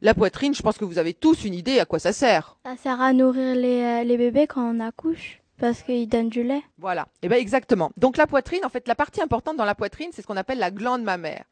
La 0.00 0.14
poitrine, 0.14 0.54
je 0.54 0.62
pense 0.62 0.78
que 0.78 0.84
vous 0.84 0.98
avez 0.98 1.12
tous 1.12 1.44
une 1.44 1.54
idée 1.54 1.80
à 1.80 1.86
quoi 1.86 1.98
ça 1.98 2.12
sert. 2.12 2.56
Ça 2.64 2.76
sert 2.76 3.00
à 3.00 3.12
nourrir 3.12 3.56
les, 3.56 3.82
euh, 3.82 4.04
les 4.04 4.16
bébés 4.16 4.46
quand 4.46 4.62
on 4.62 4.80
accouche. 4.80 5.40
Parce 5.58 5.82
qu'ils 5.82 6.08
donnent 6.08 6.28
du 6.28 6.42
lait. 6.42 6.62
Voilà. 6.78 7.02
Et 7.22 7.26
eh 7.26 7.28
ben 7.28 7.38
exactement. 7.38 7.90
Donc 7.96 8.16
la 8.16 8.26
poitrine, 8.26 8.64
en 8.64 8.68
fait, 8.68 8.86
la 8.86 8.94
partie 8.94 9.22
importante 9.22 9.56
dans 9.56 9.64
la 9.64 9.74
poitrine, 9.74 10.10
c'est 10.12 10.22
ce 10.22 10.26
qu'on 10.26 10.36
appelle 10.36 10.58
la 10.58 10.70
glande 10.70 11.02
mammaire. 11.02 11.44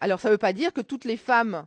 Alors 0.00 0.18
ça 0.20 0.28
ne 0.28 0.34
veut 0.34 0.38
pas 0.38 0.52
dire 0.52 0.72
que 0.72 0.80
toutes 0.80 1.04
les 1.04 1.16
femmes 1.16 1.66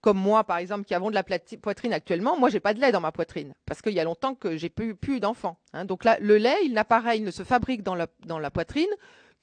comme 0.00 0.18
moi, 0.18 0.44
par 0.44 0.58
exemple, 0.58 0.84
qui 0.84 0.94
avons 0.94 1.10
de 1.10 1.14
la 1.14 1.22
poitrine 1.22 1.92
actuellement, 1.92 2.38
moi, 2.38 2.48
j'ai 2.48 2.60
pas 2.60 2.74
de 2.74 2.80
lait 2.80 2.92
dans 2.92 3.00
ma 3.00 3.12
poitrine 3.12 3.54
parce 3.66 3.82
qu'il 3.82 3.92
y 3.92 4.00
a 4.00 4.04
longtemps 4.04 4.34
que 4.34 4.56
j'ai 4.56 4.70
plus, 4.70 4.94
plus 4.94 5.20
d'enfants. 5.20 5.58
Hein. 5.72 5.84
Donc 5.84 6.04
là, 6.04 6.18
le 6.20 6.38
lait, 6.38 6.56
il 6.64 6.72
n'apparaît, 6.72 7.18
il 7.18 7.24
ne 7.24 7.30
se 7.30 7.42
fabrique 7.42 7.82
dans 7.82 7.94
la, 7.94 8.50
poitrine 8.50 8.88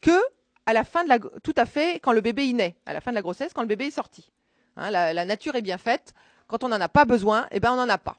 que 0.01 0.19
à 0.65 0.73
la 0.73 0.83
fin 0.83 1.03
de 1.03 1.09
la, 1.09 1.19
tout 1.19 1.53
à 1.55 1.65
fait 1.65 1.99
quand 1.99 2.11
le 2.11 2.21
bébé 2.21 2.45
y 2.45 2.53
naît, 2.53 2.75
à 2.85 2.93
la 2.93 3.01
fin 3.01 3.11
de 3.11 3.15
la 3.15 3.21
grossesse, 3.21 3.53
quand 3.53 3.61
le 3.61 3.67
bébé 3.67 3.85
est 3.85 3.91
sorti. 3.91 4.31
Hein, 4.75 4.89
la, 4.91 5.25
nature 5.25 5.55
est 5.55 5.61
bien 5.61 5.77
faite. 5.77 6.13
Quand 6.47 6.63
on 6.63 6.69
n'en 6.69 6.81
a 6.81 6.89
pas 6.89 7.05
besoin, 7.05 7.47
eh 7.51 7.59
ben, 7.59 7.73
on 7.73 7.75
n'en 7.75 7.89
a 7.89 7.97
pas. 7.97 8.17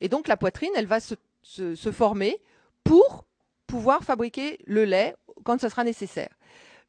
Et 0.00 0.08
donc, 0.08 0.28
la 0.28 0.36
poitrine, 0.36 0.70
elle 0.76 0.86
va 0.86 1.00
se 1.00 1.92
former 1.92 2.40
pour 2.82 3.24
pouvoir 3.66 4.04
fabriquer 4.04 4.58
le 4.66 4.84
lait 4.84 5.16
quand 5.44 5.60
ce 5.60 5.68
sera 5.68 5.84
nécessaire. 5.84 6.28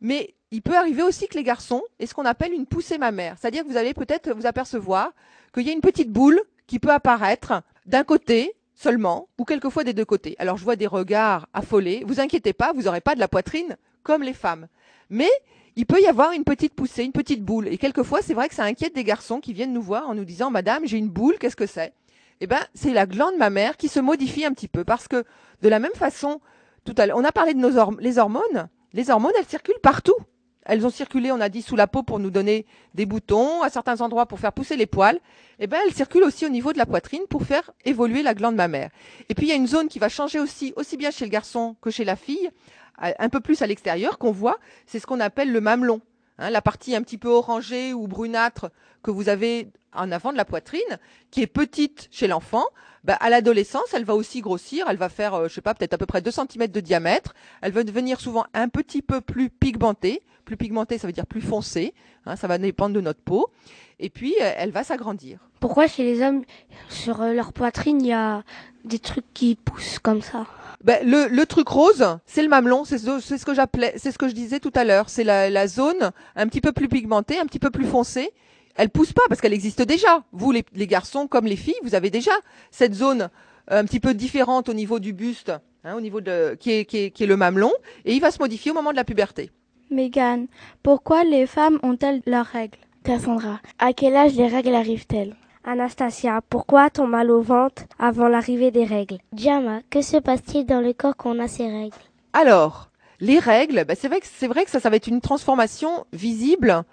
Mais 0.01 0.35
il 0.55 0.61
peut 0.61 0.77
arriver 0.77 1.03
aussi 1.03 1.27
que 1.27 1.37
les 1.37 1.43
garçons 1.43 1.83
aient 1.99 2.05
ce 2.05 2.13
qu'on 2.13 2.25
appelle 2.25 2.53
une 2.53 2.65
poussée 2.65 2.97
mammaire. 2.97 3.35
C'est-à-dire 3.37 3.63
que 3.63 3.67
vous 3.67 3.77
allez 3.77 3.93
peut-être 3.93 4.31
vous 4.33 4.45
apercevoir 4.45 5.11
qu'il 5.53 5.67
y 5.67 5.69
a 5.69 5.73
une 5.73 5.81
petite 5.81 6.11
boule 6.11 6.41
qui 6.65 6.79
peut 6.79 6.91
apparaître 6.91 7.61
d'un 7.85 8.05
côté 8.05 8.55
seulement, 8.73 9.27
ou 9.37 9.43
quelquefois 9.43 9.83
des 9.83 9.93
deux 9.93 10.05
côtés. 10.05 10.35
Alors 10.39 10.57
je 10.57 10.63
vois 10.63 10.77
des 10.77 10.87
regards 10.87 11.47
affolés. 11.53 12.03
Vous 12.07 12.21
inquiétez 12.21 12.53
pas, 12.53 12.71
vous 12.73 12.83
n'aurez 12.83 13.01
pas 13.01 13.15
de 13.15 13.19
la 13.19 13.27
poitrine 13.27 13.75
comme 14.03 14.23
les 14.23 14.33
femmes. 14.33 14.67
Mais 15.09 15.29
il 15.75 15.85
peut 15.85 16.01
y 16.01 16.07
avoir 16.07 16.31
une 16.31 16.45
petite 16.45 16.73
poussée, 16.73 17.03
une 17.03 17.11
petite 17.11 17.43
boule. 17.43 17.67
Et 17.67 17.77
quelquefois, 17.77 18.21
c'est 18.21 18.33
vrai 18.33 18.47
que 18.47 18.55
ça 18.55 18.63
inquiète 18.63 18.95
des 18.95 19.03
garçons 19.03 19.41
qui 19.41 19.51
viennent 19.51 19.73
nous 19.73 19.81
voir 19.81 20.09
en 20.09 20.15
nous 20.15 20.25
disant, 20.25 20.51
Madame, 20.51 20.85
j'ai 20.85 20.97
une 20.97 21.09
boule, 21.09 21.37
qu'est-ce 21.37 21.57
que 21.57 21.65
c'est? 21.65 21.93
Eh 22.39 22.47
ben, 22.47 22.59
c'est 22.73 22.93
la 22.93 23.05
glande 23.05 23.35
mammaire 23.37 23.75
qui 23.75 23.89
se 23.89 23.99
modifie 23.99 24.45
un 24.45 24.53
petit 24.53 24.69
peu. 24.69 24.85
Parce 24.85 25.09
que 25.09 25.25
de 25.61 25.69
la 25.69 25.79
même 25.79 25.95
façon, 25.95 26.39
tout 26.85 26.95
à 26.97 27.05
l'heure, 27.05 27.17
on 27.17 27.25
a 27.25 27.31
parlé 27.33 27.53
de 27.53 27.59
nos 27.59 27.97
les 27.99 28.17
hormones. 28.17 28.69
Les 28.93 29.09
hormones, 29.09 29.33
elles 29.37 29.45
circulent 29.45 29.79
partout. 29.81 30.15
Elles 30.65 30.85
ont 30.85 30.89
circulé, 30.89 31.31
on 31.31 31.39
a 31.39 31.49
dit, 31.49 31.61
sous 31.61 31.75
la 31.75 31.87
peau 31.87 32.03
pour 32.03 32.19
nous 32.19 32.31
donner 32.31 32.65
des 32.93 33.05
boutons, 33.05 33.61
à 33.61 33.69
certains 33.69 34.01
endroits 34.01 34.25
pour 34.25 34.39
faire 34.39 34.51
pousser 34.51 34.75
les 34.75 34.87
poils. 34.87 35.19
Eh 35.59 35.67
ben, 35.67 35.77
elles 35.85 35.93
circulent 35.93 36.23
aussi 36.23 36.45
au 36.45 36.49
niveau 36.49 36.73
de 36.73 36.77
la 36.77 36.85
poitrine 36.85 37.21
pour 37.29 37.43
faire 37.43 37.71
évoluer 37.85 38.23
la 38.23 38.33
glande 38.33 38.55
mammaire. 38.55 38.89
Et 39.29 39.35
puis, 39.35 39.45
il 39.45 39.49
y 39.49 39.53
a 39.53 39.55
une 39.55 39.67
zone 39.67 39.87
qui 39.87 39.99
va 39.99 40.09
changer 40.09 40.39
aussi, 40.39 40.73
aussi 40.75 40.97
bien 40.97 41.11
chez 41.11 41.25
le 41.25 41.31
garçon 41.31 41.75
que 41.81 41.91
chez 41.91 42.03
la 42.03 42.15
fille, 42.15 42.49
un 42.97 43.29
peu 43.29 43.39
plus 43.39 43.61
à 43.61 43.67
l'extérieur, 43.67 44.17
qu'on 44.17 44.31
voit. 44.31 44.57
C'est 44.85 44.99
ce 44.99 45.05
qu'on 45.05 45.19
appelle 45.19 45.51
le 45.51 45.61
mamelon. 45.61 46.01
Hein, 46.37 46.49
la 46.49 46.61
partie 46.61 46.95
un 46.95 47.01
petit 47.01 47.17
peu 47.17 47.29
orangée 47.29 47.93
ou 47.93 48.07
brunâtre 48.07 48.69
que 49.03 49.11
vous 49.11 49.29
avez 49.29 49.69
en 49.95 50.11
avant 50.11 50.31
de 50.31 50.37
la 50.37 50.45
poitrine, 50.45 50.99
qui 51.31 51.41
est 51.41 51.47
petite 51.47 52.07
chez 52.11 52.27
l'enfant, 52.27 52.65
bah, 53.03 53.17
à 53.19 53.29
l'adolescence, 53.29 53.93
elle 53.93 54.03
va 54.03 54.15
aussi 54.15 54.41
grossir, 54.41 54.87
elle 54.89 54.97
va 54.97 55.09
faire, 55.09 55.35
euh, 55.35 55.47
je 55.47 55.53
sais 55.53 55.61
pas, 55.61 55.73
peut-être 55.75 55.93
à 55.93 55.97
peu 55.97 56.07
près 56.07 56.21
2 56.21 56.31
cm 56.31 56.67
de 56.67 56.79
diamètre, 56.79 57.35
elle 57.61 57.71
va 57.71 57.83
devenir 57.83 58.19
souvent 58.19 58.45
un 58.53 58.67
petit 58.67 59.01
peu 59.01 59.21
plus 59.21 59.49
pigmentée, 59.49 60.23
plus 60.43 60.57
pigmentée, 60.57 60.97
ça 60.97 61.07
veut 61.07 61.13
dire 61.13 61.27
plus 61.27 61.41
foncée, 61.41 61.93
hein, 62.25 62.35
ça 62.35 62.47
va 62.47 62.57
dépendre 62.57 62.95
de 62.95 63.01
notre 63.01 63.21
peau, 63.21 63.51
et 63.99 64.09
puis 64.09 64.33
euh, 64.41 64.51
elle 64.57 64.71
va 64.71 64.83
s'agrandir. 64.83 65.39
Pourquoi 65.59 65.87
chez 65.87 66.03
les 66.03 66.21
hommes, 66.21 66.43
sur 66.89 67.21
euh, 67.21 67.33
leur 67.33 67.53
poitrine, 67.53 68.01
il 68.01 68.07
y 68.07 68.13
a 68.13 68.43
des 68.83 68.99
trucs 68.99 69.31
qui 69.33 69.55
poussent 69.55 69.99
comme 69.99 70.21
ça? 70.21 70.47
Ben, 70.83 71.07
le, 71.07 71.27
le, 71.27 71.45
truc 71.45 71.67
rose, 71.67 72.05
c'est 72.25 72.43
le 72.43 72.49
mamelon, 72.49 72.85
c'est 72.85 72.97
ce, 72.97 73.19
ce, 73.19 73.45
que 73.45 73.53
j'appelais, 73.53 73.93
c'est 73.97 74.11
ce 74.11 74.17
que 74.17 74.27
je 74.27 74.33
disais 74.33 74.59
tout 74.59 74.73
à 74.75 74.83
l'heure. 74.83 75.09
C'est 75.09 75.23
la, 75.23 75.49
la, 75.49 75.67
zone 75.67 76.11
un 76.35 76.47
petit 76.47 76.61
peu 76.61 76.71
plus 76.71 76.87
pigmentée, 76.87 77.39
un 77.39 77.45
petit 77.45 77.59
peu 77.59 77.71
plus 77.71 77.85
foncée, 77.85 78.31
elle 78.75 78.89
pousse 78.89 79.13
pas 79.13 79.23
parce 79.29 79.41
qu'elle 79.41 79.53
existe 79.53 79.81
déjà. 79.81 80.23
Vous, 80.31 80.51
les, 80.51 80.63
garçons 80.87 81.27
comme 81.27 81.45
les 81.45 81.55
filles, 81.55 81.79
vous 81.83 81.95
avez 81.95 82.09
déjà 82.09 82.31
cette 82.71 82.93
zone 82.93 83.29
euh, 83.71 83.79
un 83.79 83.85
petit 83.85 83.99
peu 83.99 84.13
différente 84.13 84.69
au 84.69 84.73
niveau 84.73 84.99
du 84.99 85.13
buste, 85.13 85.51
hein, 85.83 85.95
au 85.95 86.01
niveau 86.01 86.21
de 86.21 86.55
qui 86.59 86.71
est, 86.71 86.85
qui, 86.85 86.97
est, 86.97 87.11
qui 87.11 87.23
est 87.23 87.27
le 87.27 87.37
mamelon, 87.37 87.71
et 88.03 88.13
il 88.13 88.21
va 88.21 88.31
se 88.31 88.39
modifier 88.39 88.71
au 88.71 88.73
moment 88.73 88.91
de 88.91 88.97
la 88.97 89.03
puberté. 89.03 89.51
Megan, 89.89 90.47
pourquoi 90.83 91.23
les 91.23 91.45
femmes 91.45 91.79
ont-elles 91.83 92.21
leurs 92.25 92.45
règles? 92.45 92.77
Cassandra, 93.03 93.59
à 93.79 93.93
quel 93.93 94.15
âge 94.15 94.33
les 94.33 94.47
règles 94.47 94.73
arrivent-elles? 94.73 95.35
Anastasia, 95.63 96.41
pourquoi 96.49 96.83
a-t-on 96.83 97.07
mal 97.07 97.31
au 97.31 97.41
ventre 97.41 97.83
avant 97.97 98.27
l'arrivée 98.27 98.71
des 98.71 98.85
règles? 98.85 99.17
Jama, 99.33 99.81
que 99.89 100.01
se 100.01 100.17
passe-t-il 100.17 100.65
dans 100.65 100.81
le 100.81 100.93
corps 100.93 101.15
quand 101.15 101.35
on 101.35 101.39
a 101.39 101.47
ces 101.47 101.67
règles? 101.67 101.97
Alors, 102.33 102.89
les 103.19 103.39
règles, 103.39 103.85
bah 103.85 103.95
c'est 103.95 104.07
vrai 104.07 104.19
vrai 104.47 104.65
que 104.65 104.71
ça, 104.71 104.79
ça 104.79 104.89
va 104.89 104.95
être 104.95 105.07
une 105.07 105.21
transformation 105.21 106.05
visible 106.13 106.83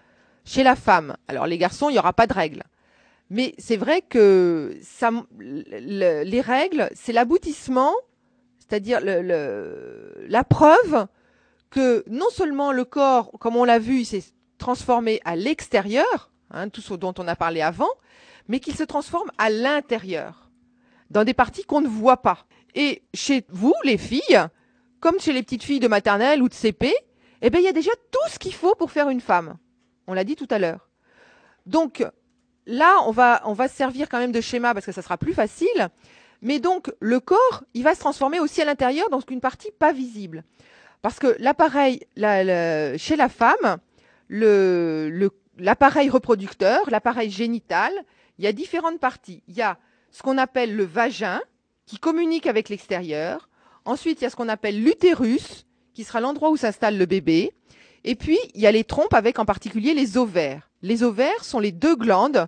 chez 0.44 0.62
la 0.62 0.76
femme. 0.76 1.16
Alors 1.28 1.46
les 1.46 1.58
garçons, 1.58 1.88
il 1.88 1.92
n'y 1.92 1.99
aura 1.99 2.12
pas 2.12 2.26
de 2.26 2.34
règles. 2.34 2.64
Mais 3.30 3.54
c'est 3.58 3.76
vrai 3.76 4.02
que 4.02 4.76
les 5.38 6.40
règles, 6.40 6.90
c'est 6.94 7.12
l'aboutissement, 7.12 7.94
c'est-à-dire 8.58 9.00
la 9.00 10.44
preuve 10.44 11.06
que 11.70 12.04
non 12.08 12.28
seulement 12.30 12.72
le 12.72 12.84
corps, 12.84 13.32
comme 13.40 13.56
on 13.56 13.64
l'a 13.64 13.78
vu, 13.78 14.04
s'est 14.04 14.22
transformé 14.58 15.20
à 15.25 15.34
l'extérieur, 15.34 16.30
hein, 16.50 16.68
tout 16.68 16.82
ce 16.82 16.92
dont 16.94 17.14
on 17.18 17.26
a 17.26 17.34
parlé 17.34 17.62
avant, 17.62 17.88
mais 18.49 18.61
qu'il 18.61 18.76
se 18.76 18.82
transforme 18.82 19.30
à 19.38 19.49
l'intérieur, 19.49 20.50
dans 21.11 21.25
des 21.25 21.34
parties 21.34 21.64
qu'on 21.64 21.80
ne 21.80 21.88
voit 21.88 22.20
pas. 22.20 22.46
Et 22.75 23.02
chez 23.14 23.44
vous, 23.49 23.75
les 23.84 23.99
filles, 23.99 24.46
comme 25.00 25.18
chez 25.18 25.32
les 25.32 25.42
petites 25.42 25.64
filles 25.64 25.80
de 25.80 25.88
maternelle 25.88 26.42
ou 26.42 26.49
de 26.49 26.54
CP, 26.54 26.94
eh 27.40 27.50
ben, 27.50 27.58
il 27.58 27.64
y 27.64 27.68
a 27.68 27.72
déjà 27.72 27.92
tout 28.11 28.30
ce 28.30 28.38
qu'il 28.38 28.54
faut 28.54 28.75
pour 28.75 28.90
faire 28.90 29.08
une 29.08 29.20
femme. 29.20 29.56
On 30.06 30.14
l'a 30.14 30.25
dit 30.25 30.37
tout 30.37 30.49
à 30.50 30.59
l'heure. 30.59 30.88
Donc 31.66 32.04
là, 32.66 32.99
on 33.06 33.12
va, 33.12 33.68
se 33.68 33.75
servir 33.75 34.09
quand 34.09 34.18
même 34.18 34.32
de 34.32 34.40
schéma 34.40 34.75
parce 34.75 34.87
que 34.87 34.92
ça 34.92 35.02
sera 35.02 35.16
plus 35.16 35.35
facile. 35.35 35.88
Mais 36.40 36.59
donc 36.59 36.92
le 37.00 37.21
corps, 37.21 37.62
il 37.75 37.85
va 37.85 37.94
se 37.94 38.00
transformer 38.00 38.40
aussi 38.40 38.61
à 38.61 38.64
l'intérieur 38.64 39.09
dans 39.11 39.21
une 39.21 39.40
partie 39.40 39.71
pas 39.78 39.92
visible. 39.92 40.44
Parce 41.00 41.18
que 41.18 41.37
l'appareil, 41.38 42.00
chez 42.16 43.16
la 43.16 43.28
femme, 43.28 43.78
l'appareil 44.28 46.11
reproducteur, 46.11 46.90
l'appareil 46.90 47.30
génital, 47.30 47.92
il 48.38 48.44
y 48.44 48.49
a 48.49 48.52
différentes 48.52 48.99
parties. 48.99 49.42
Il 49.49 49.54
y 49.54 49.62
a 49.62 49.78
ce 50.11 50.23
qu'on 50.23 50.38
appelle 50.38 50.76
le 50.76 50.85
vagin, 50.85 51.40
qui 51.87 51.99
communique 51.99 52.47
avec 52.47 52.68
l'extérieur. 52.68 53.49
Ensuite, 53.85 54.21
il 54.21 54.25
y 54.25 54.26
a 54.26 54.30
ce 54.30 54.37
qu'on 54.37 54.49
appelle 54.49 54.82
l'utérus, 54.82 55.66
qui 55.94 56.04
sera 56.04 56.21
l'endroit 56.21 56.50
où 56.50 56.56
s'installe 56.56 56.97
le 56.97 57.06
bébé. 57.06 57.52
Et 58.04 58.14
puis, 58.14 58.38
il 58.54 58.61
y 58.61 58.66
a 58.66 58.73
les 58.73 58.85
trompes 58.85 59.14
avec 59.14 59.38
en 59.38 59.44
particulier 59.44 59.94
les 59.94 60.16
ovaires. 60.16 60.71
Les 60.82 61.02
ovaires 61.02 61.44
sont 61.44 61.61
les 61.61 61.73
deux 61.73 61.97
glandes 61.97 62.47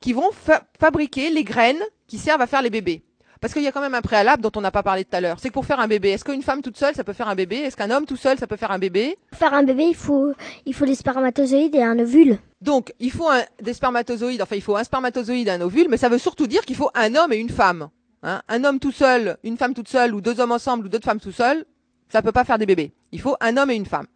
qui 0.00 0.12
vont 0.12 0.30
fabriquer 0.78 1.30
les 1.30 1.44
graines 1.44 1.82
qui 2.06 2.18
servent 2.18 2.40
à 2.40 2.46
faire 2.46 2.62
les 2.62 2.70
bébés. 2.70 3.02
Parce 3.40 3.52
qu'il 3.52 3.62
y 3.62 3.68
a 3.68 3.72
quand 3.72 3.80
même 3.80 3.94
un 3.94 4.02
préalable 4.02 4.42
dont 4.42 4.50
on 4.56 4.60
n'a 4.60 4.70
pas 4.70 4.82
parlé 4.82 5.04
tout 5.04 5.14
à 5.14 5.20
l'heure. 5.20 5.38
C'est 5.40 5.48
que 5.48 5.54
pour 5.54 5.66
faire 5.66 5.78
un 5.78 5.86
bébé, 5.86 6.10
est-ce 6.10 6.24
qu'une 6.24 6.42
femme 6.42 6.60
toute 6.60 6.76
seule, 6.76 6.94
ça 6.94 7.04
peut 7.04 7.12
faire 7.12 7.28
un 7.28 7.36
bébé? 7.36 7.56
Est-ce 7.56 7.76
qu'un 7.76 7.90
homme 7.90 8.04
tout 8.04 8.16
seul, 8.16 8.36
ça 8.38 8.46
peut 8.46 8.56
faire 8.56 8.72
un 8.72 8.78
bébé? 8.78 9.16
Pour 9.30 9.38
faire 9.38 9.54
un 9.54 9.62
bébé, 9.62 9.84
il 9.84 9.94
faut, 9.94 10.32
il 10.66 10.74
faut 10.74 10.86
des 10.86 10.96
spermatozoïdes 10.96 11.74
et 11.74 11.82
un 11.82 11.98
ovule. 11.98 12.38
Donc, 12.60 12.92
il 12.98 13.12
faut 13.12 13.28
un, 13.28 13.44
des 13.62 13.74
spermatozoïdes, 13.74 14.42
enfin, 14.42 14.56
il 14.56 14.62
faut 14.62 14.76
un 14.76 14.82
spermatozoïde 14.82 15.46
et 15.46 15.52
un 15.52 15.60
ovule, 15.60 15.86
mais 15.88 15.96
ça 15.98 16.08
veut 16.08 16.18
surtout 16.18 16.48
dire 16.48 16.64
qu'il 16.64 16.74
faut 16.74 16.90
un 16.94 17.14
homme 17.14 17.32
et 17.32 17.36
une 17.36 17.50
femme. 17.50 17.90
Hein 18.24 18.42
un 18.48 18.64
homme 18.64 18.80
tout 18.80 18.90
seul, 18.90 19.36
une 19.44 19.56
femme 19.56 19.74
toute 19.74 19.88
seule, 19.88 20.12
ou 20.14 20.20
deux 20.20 20.40
hommes 20.40 20.50
ensemble, 20.50 20.86
ou 20.86 20.88
deux 20.88 20.98
femmes 20.98 21.20
tout 21.20 21.30
seules, 21.30 21.64
ça 22.08 22.22
peut 22.22 22.32
pas 22.32 22.44
faire 22.44 22.58
des 22.58 22.66
bébés. 22.66 22.92
Il 23.12 23.20
faut 23.20 23.36
un 23.40 23.56
homme 23.56 23.70
et 23.70 23.76
une 23.76 23.86
femme. 23.86 24.06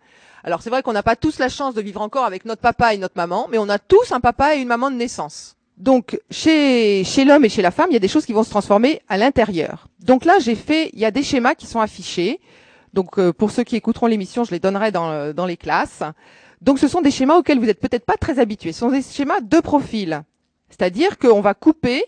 Alors 0.44 0.62
c'est 0.62 0.70
vrai 0.70 0.82
qu'on 0.82 0.92
n'a 0.92 1.02
pas 1.02 1.16
tous 1.16 1.38
la 1.38 1.48
chance 1.48 1.74
de 1.74 1.80
vivre 1.80 2.00
encore 2.00 2.24
avec 2.24 2.44
notre 2.44 2.60
papa 2.60 2.94
et 2.94 2.98
notre 2.98 3.16
maman, 3.16 3.46
mais 3.50 3.58
on 3.58 3.68
a 3.68 3.78
tous 3.78 4.12
un 4.12 4.20
papa 4.20 4.56
et 4.56 4.60
une 4.60 4.68
maman 4.68 4.90
de 4.90 4.96
naissance. 4.96 5.56
Donc 5.76 6.20
chez, 6.30 7.04
chez 7.04 7.24
l'homme 7.24 7.44
et 7.44 7.48
chez 7.48 7.62
la 7.62 7.70
femme, 7.70 7.86
il 7.90 7.94
y 7.94 7.96
a 7.96 8.00
des 8.00 8.08
choses 8.08 8.26
qui 8.26 8.32
vont 8.32 8.42
se 8.42 8.50
transformer 8.50 9.02
à 9.08 9.16
l'intérieur. 9.16 9.88
Donc 10.00 10.24
là, 10.24 10.38
j'ai 10.38 10.54
fait, 10.54 10.90
il 10.92 10.98
y 10.98 11.04
a 11.04 11.10
des 11.10 11.22
schémas 11.22 11.54
qui 11.54 11.66
sont 11.66 11.80
affichés. 11.80 12.40
Donc 12.92 13.18
euh, 13.18 13.32
pour 13.32 13.50
ceux 13.50 13.64
qui 13.64 13.76
écouteront 13.76 14.06
l'émission, 14.06 14.44
je 14.44 14.50
les 14.50 14.58
donnerai 14.58 14.90
dans, 14.90 15.10
euh, 15.10 15.32
dans 15.32 15.46
les 15.46 15.56
classes. 15.56 16.02
Donc 16.60 16.78
ce 16.78 16.88
sont 16.88 17.00
des 17.00 17.10
schémas 17.10 17.36
auxquels 17.36 17.58
vous 17.58 17.66
n'êtes 17.66 17.80
peut-être 17.80 18.04
pas 18.04 18.16
très 18.16 18.38
habitués. 18.38 18.72
Ce 18.72 18.80
sont 18.80 18.90
des 18.90 19.02
schémas 19.02 19.40
de 19.40 19.60
profil. 19.60 20.22
C'est-à-dire 20.68 21.18
qu'on 21.18 21.40
va 21.40 21.54
couper 21.54 22.04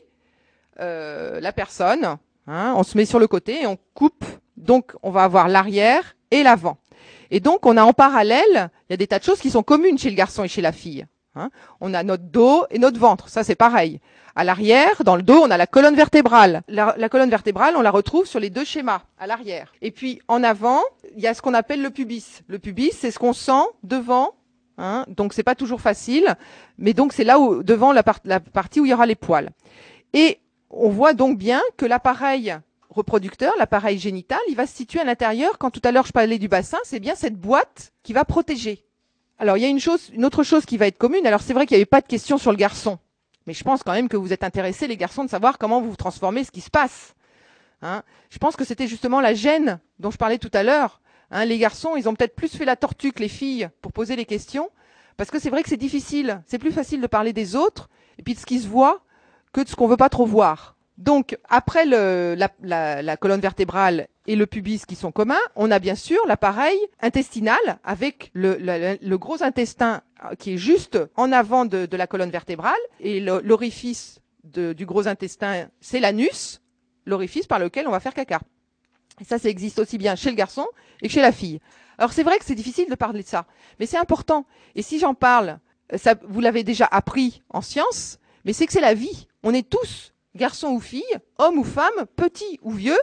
euh, 0.80 1.40
la 1.40 1.52
personne, 1.52 2.16
hein, 2.46 2.74
on 2.76 2.82
se 2.82 2.96
met 2.96 3.04
sur 3.04 3.18
le 3.18 3.26
côté 3.26 3.62
et 3.62 3.66
on 3.66 3.78
coupe. 3.94 4.24
Donc 4.56 4.92
on 5.02 5.10
va 5.10 5.24
avoir 5.24 5.48
l'arrière 5.48 6.16
et 6.30 6.42
l'avant. 6.42 6.78
Et 7.34 7.40
donc, 7.40 7.66
on 7.66 7.76
a 7.76 7.82
en 7.82 7.92
parallèle, 7.92 8.70
il 8.88 8.92
y 8.92 8.94
a 8.94 8.96
des 8.96 9.08
tas 9.08 9.18
de 9.18 9.24
choses 9.24 9.40
qui 9.40 9.50
sont 9.50 9.64
communes 9.64 9.98
chez 9.98 10.08
le 10.08 10.14
garçon 10.14 10.44
et 10.44 10.48
chez 10.48 10.60
la 10.62 10.70
fille. 10.70 11.04
Hein. 11.34 11.50
on 11.80 11.92
a 11.92 12.04
notre 12.04 12.22
dos 12.22 12.64
et 12.70 12.78
notre 12.78 13.00
ventre, 13.00 13.28
ça 13.28 13.42
c'est 13.42 13.56
pareil. 13.56 14.00
À 14.36 14.44
l'arrière, 14.44 15.02
dans 15.02 15.16
le 15.16 15.22
dos, 15.22 15.40
on 15.42 15.50
a 15.50 15.56
la 15.56 15.66
colonne 15.66 15.96
vertébrale. 15.96 16.62
La, 16.68 17.08
colonne 17.08 17.30
vertébrale, 17.30 17.74
on 17.76 17.82
la 17.82 17.90
retrouve 17.90 18.26
sur 18.26 18.38
les 18.38 18.50
deux 18.50 18.64
schémas, 18.64 19.02
à 19.18 19.26
l'arrière. 19.26 19.72
Et 19.82 19.90
puis 19.90 20.20
en 20.28 20.44
avant, 20.44 20.80
il 21.16 21.24
y 21.24 21.26
a 21.26 21.34
ce 21.34 21.42
qu'on 21.42 21.54
appelle 21.54 21.82
le 21.82 21.90
pubis. 21.90 22.42
Le 22.46 22.60
pubis, 22.60 22.92
c'est 22.92 23.10
ce 23.10 23.18
qu'on 23.18 23.32
sent 23.32 23.66
devant. 23.82 24.34
Hein, 24.78 25.04
donc 25.08 25.32
c'est 25.32 25.42
pas 25.42 25.56
toujours 25.56 25.80
facile, 25.80 26.36
mais 26.78 26.92
donc 26.92 27.12
c'est 27.12 27.24
là 27.24 27.40
où 27.40 27.64
devant 27.64 27.92
la, 27.92 28.04
la 28.24 28.38
partie 28.38 28.78
où 28.78 28.84
il 28.84 28.90
y 28.92 28.94
aura 28.94 29.06
les 29.06 29.16
poils. 29.16 29.50
Et 30.12 30.38
on 30.70 30.88
voit 30.88 31.14
donc 31.14 31.36
bien 31.36 31.60
que 31.76 31.84
l'appareil 31.84 32.54
reproducteur, 32.94 33.52
l'appareil 33.58 33.98
génital, 33.98 34.38
il 34.48 34.56
va 34.56 34.66
se 34.66 34.74
situer 34.74 35.00
à 35.00 35.04
l'intérieur. 35.04 35.58
Quand 35.58 35.70
tout 35.70 35.80
à 35.84 35.92
l'heure 35.92 36.06
je 36.06 36.12
parlais 36.12 36.38
du 36.38 36.48
bassin, 36.48 36.78
c'est 36.84 37.00
bien 37.00 37.14
cette 37.14 37.36
boîte 37.36 37.92
qui 38.02 38.12
va 38.12 38.24
protéger. 38.24 38.84
Alors 39.38 39.56
il 39.56 39.62
y 39.62 39.66
a 39.66 39.68
une 39.68 39.80
chose, 39.80 40.10
une 40.12 40.24
autre 40.24 40.42
chose 40.42 40.64
qui 40.64 40.76
va 40.76 40.86
être 40.86 40.98
commune. 40.98 41.26
Alors 41.26 41.42
c'est 41.42 41.52
vrai 41.52 41.66
qu'il 41.66 41.76
n'y 41.76 41.80
avait 41.80 41.86
pas 41.86 42.00
de 42.00 42.06
question 42.06 42.38
sur 42.38 42.50
le 42.50 42.56
garçon, 42.56 42.98
mais 43.46 43.52
je 43.52 43.64
pense 43.64 43.82
quand 43.82 43.92
même 43.92 44.08
que 44.08 44.16
vous 44.16 44.32
êtes 44.32 44.44
intéressés 44.44 44.86
les 44.86 44.96
garçons 44.96 45.24
de 45.24 45.30
savoir 45.30 45.58
comment 45.58 45.80
vous 45.80 45.96
transformez, 45.96 46.44
ce 46.44 46.50
qui 46.50 46.60
se 46.60 46.70
passe. 46.70 47.14
Hein 47.82 48.02
je 48.30 48.38
pense 48.38 48.56
que 48.56 48.64
c'était 48.64 48.86
justement 48.86 49.20
la 49.20 49.34
gêne 49.34 49.80
dont 49.98 50.10
je 50.10 50.16
parlais 50.16 50.38
tout 50.38 50.50
à 50.52 50.62
l'heure. 50.62 51.00
Hein, 51.30 51.44
les 51.44 51.58
garçons, 51.58 51.96
ils 51.96 52.08
ont 52.08 52.14
peut-être 52.14 52.36
plus 52.36 52.54
fait 52.54 52.64
la 52.64 52.76
tortue 52.76 53.12
que 53.12 53.20
les 53.20 53.28
filles 53.28 53.68
pour 53.80 53.92
poser 53.92 54.16
les 54.16 54.24
questions, 54.24 54.70
parce 55.16 55.30
que 55.30 55.38
c'est 55.38 55.50
vrai 55.50 55.62
que 55.62 55.68
c'est 55.68 55.76
difficile. 55.76 56.42
C'est 56.46 56.58
plus 56.58 56.72
facile 56.72 57.00
de 57.00 57.06
parler 57.06 57.32
des 57.32 57.56
autres 57.56 57.88
et 58.18 58.22
puis 58.22 58.34
de 58.34 58.38
ce 58.38 58.46
qui 58.46 58.60
se 58.60 58.68
voit 58.68 59.02
que 59.52 59.60
de 59.60 59.68
ce 59.68 59.76
qu'on 59.76 59.86
veut 59.86 59.96
pas 59.96 60.08
trop 60.08 60.26
voir. 60.26 60.73
Donc, 60.96 61.36
après 61.48 61.86
le, 61.86 62.34
la, 62.36 62.50
la, 62.62 63.02
la, 63.02 63.16
colonne 63.16 63.40
vertébrale 63.40 64.06
et 64.28 64.36
le 64.36 64.46
pubis 64.46 64.86
qui 64.86 64.94
sont 64.94 65.10
communs, 65.10 65.40
on 65.56 65.70
a 65.72 65.80
bien 65.80 65.96
sûr 65.96 66.24
l'appareil 66.28 66.78
intestinal 67.00 67.58
avec 67.82 68.30
le, 68.32 68.56
le, 68.60 69.16
gros 69.16 69.42
intestin 69.42 70.02
qui 70.38 70.54
est 70.54 70.56
juste 70.56 70.98
en 71.16 71.32
avant 71.32 71.64
de, 71.64 71.86
de 71.86 71.96
la 71.96 72.06
colonne 72.06 72.30
vertébrale 72.30 72.74
et 73.00 73.18
l'orifice 73.20 74.20
du 74.44 74.86
gros 74.86 75.08
intestin, 75.08 75.68
c'est 75.80 75.98
l'anus, 76.00 76.60
l'orifice 77.06 77.46
par 77.46 77.58
lequel 77.58 77.88
on 77.88 77.90
va 77.90 78.00
faire 78.00 78.14
caca. 78.14 78.40
Et 79.20 79.24
ça, 79.24 79.38
ça 79.38 79.48
existe 79.48 79.78
aussi 79.80 79.98
bien 79.98 80.14
chez 80.14 80.30
le 80.30 80.36
garçon 80.36 80.66
et 81.02 81.08
chez 81.08 81.20
la 81.20 81.32
fille. 81.32 81.60
Alors 81.98 82.12
c'est 82.12 82.22
vrai 82.22 82.38
que 82.38 82.44
c'est 82.44 82.54
difficile 82.54 82.88
de 82.88 82.94
parler 82.94 83.22
de 83.22 83.28
ça, 83.28 83.46
mais 83.78 83.86
c'est 83.86 83.98
important. 83.98 84.46
Et 84.74 84.82
si 84.82 84.98
j'en 84.98 85.14
parle, 85.14 85.58
ça, 85.96 86.14
vous 86.26 86.40
l'avez 86.40 86.64
déjà 86.64 86.86
appris 86.90 87.42
en 87.50 87.62
sciences, 87.62 88.18
mais 88.44 88.52
c'est 88.52 88.66
que 88.66 88.72
c'est 88.72 88.80
la 88.80 88.94
vie. 88.94 89.26
On 89.42 89.52
est 89.54 89.68
tous, 89.68 90.13
garçons 90.34 90.68
ou 90.68 90.80
filles, 90.80 91.02
hommes 91.38 91.58
ou 91.58 91.64
femmes, 91.64 92.06
petits 92.16 92.58
ou 92.62 92.70
vieux, 92.70 92.98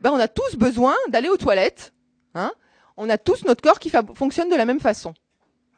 ben 0.00 0.10
on 0.12 0.18
a 0.18 0.28
tous 0.28 0.56
besoin 0.56 0.94
d'aller 1.08 1.28
aux 1.28 1.36
toilettes. 1.36 1.92
Hein 2.34 2.52
on 2.96 3.08
a 3.10 3.18
tous 3.18 3.44
notre 3.44 3.62
corps 3.62 3.78
qui 3.78 3.90
fonctionne 4.14 4.48
de 4.48 4.56
la 4.56 4.64
même 4.64 4.80
façon. 4.80 5.14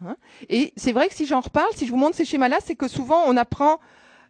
Hein 0.04 0.16
et 0.48 0.72
c'est 0.76 0.92
vrai 0.92 1.08
que 1.08 1.14
si 1.14 1.26
j'en 1.26 1.40
reparle, 1.40 1.72
si 1.74 1.86
je 1.86 1.90
vous 1.90 1.96
montre 1.96 2.16
ces 2.16 2.24
schémas-là, 2.24 2.58
c'est 2.64 2.76
que 2.76 2.88
souvent 2.88 3.24
on 3.26 3.36
apprend 3.36 3.80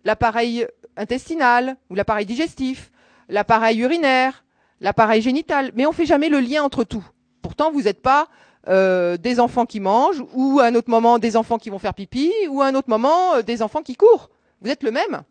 l'appareil 0.04 0.66
intestinal 0.96 1.76
ou 1.90 1.94
l'appareil 1.94 2.26
digestif, 2.26 2.90
l'appareil 3.28 3.78
urinaire, 3.80 4.44
l'appareil 4.80 5.20
génital, 5.20 5.72
mais 5.75 5.87
on 5.87 5.92
fait 5.92 6.06
jamais 6.06 6.28
le 6.28 6.40
lien 6.40 6.62
entre 6.62 6.84
tout. 6.84 7.04
Pourtant, 7.42 7.70
vous 7.70 7.82
n'êtes 7.82 8.02
pas 8.02 8.28
euh, 8.68 9.16
des 9.16 9.40
enfants 9.40 9.66
qui 9.66 9.80
mangent, 9.80 10.25
ou 10.34 10.60
à 10.60 10.66
un 10.66 10.75
autre 10.75 10.90
moment 10.90 11.18
des 11.18 11.37
enfants 11.37 11.58
qui 11.58 11.70
vont 11.70 11.78
faire 11.78 11.94
pipi, 11.94 12.32
ou 12.48 12.62
à 12.62 12.66
un 12.66 12.75
autre 12.75 12.88
moment 12.88 13.34
euh, 13.34 13.42
des 13.42 13.62
enfants 13.62 13.82
qui 13.82 13.96
courent. 13.96 14.30
Vous 14.60 14.70
êtes 14.70 14.82
le 14.82 14.90
même. 14.90 15.22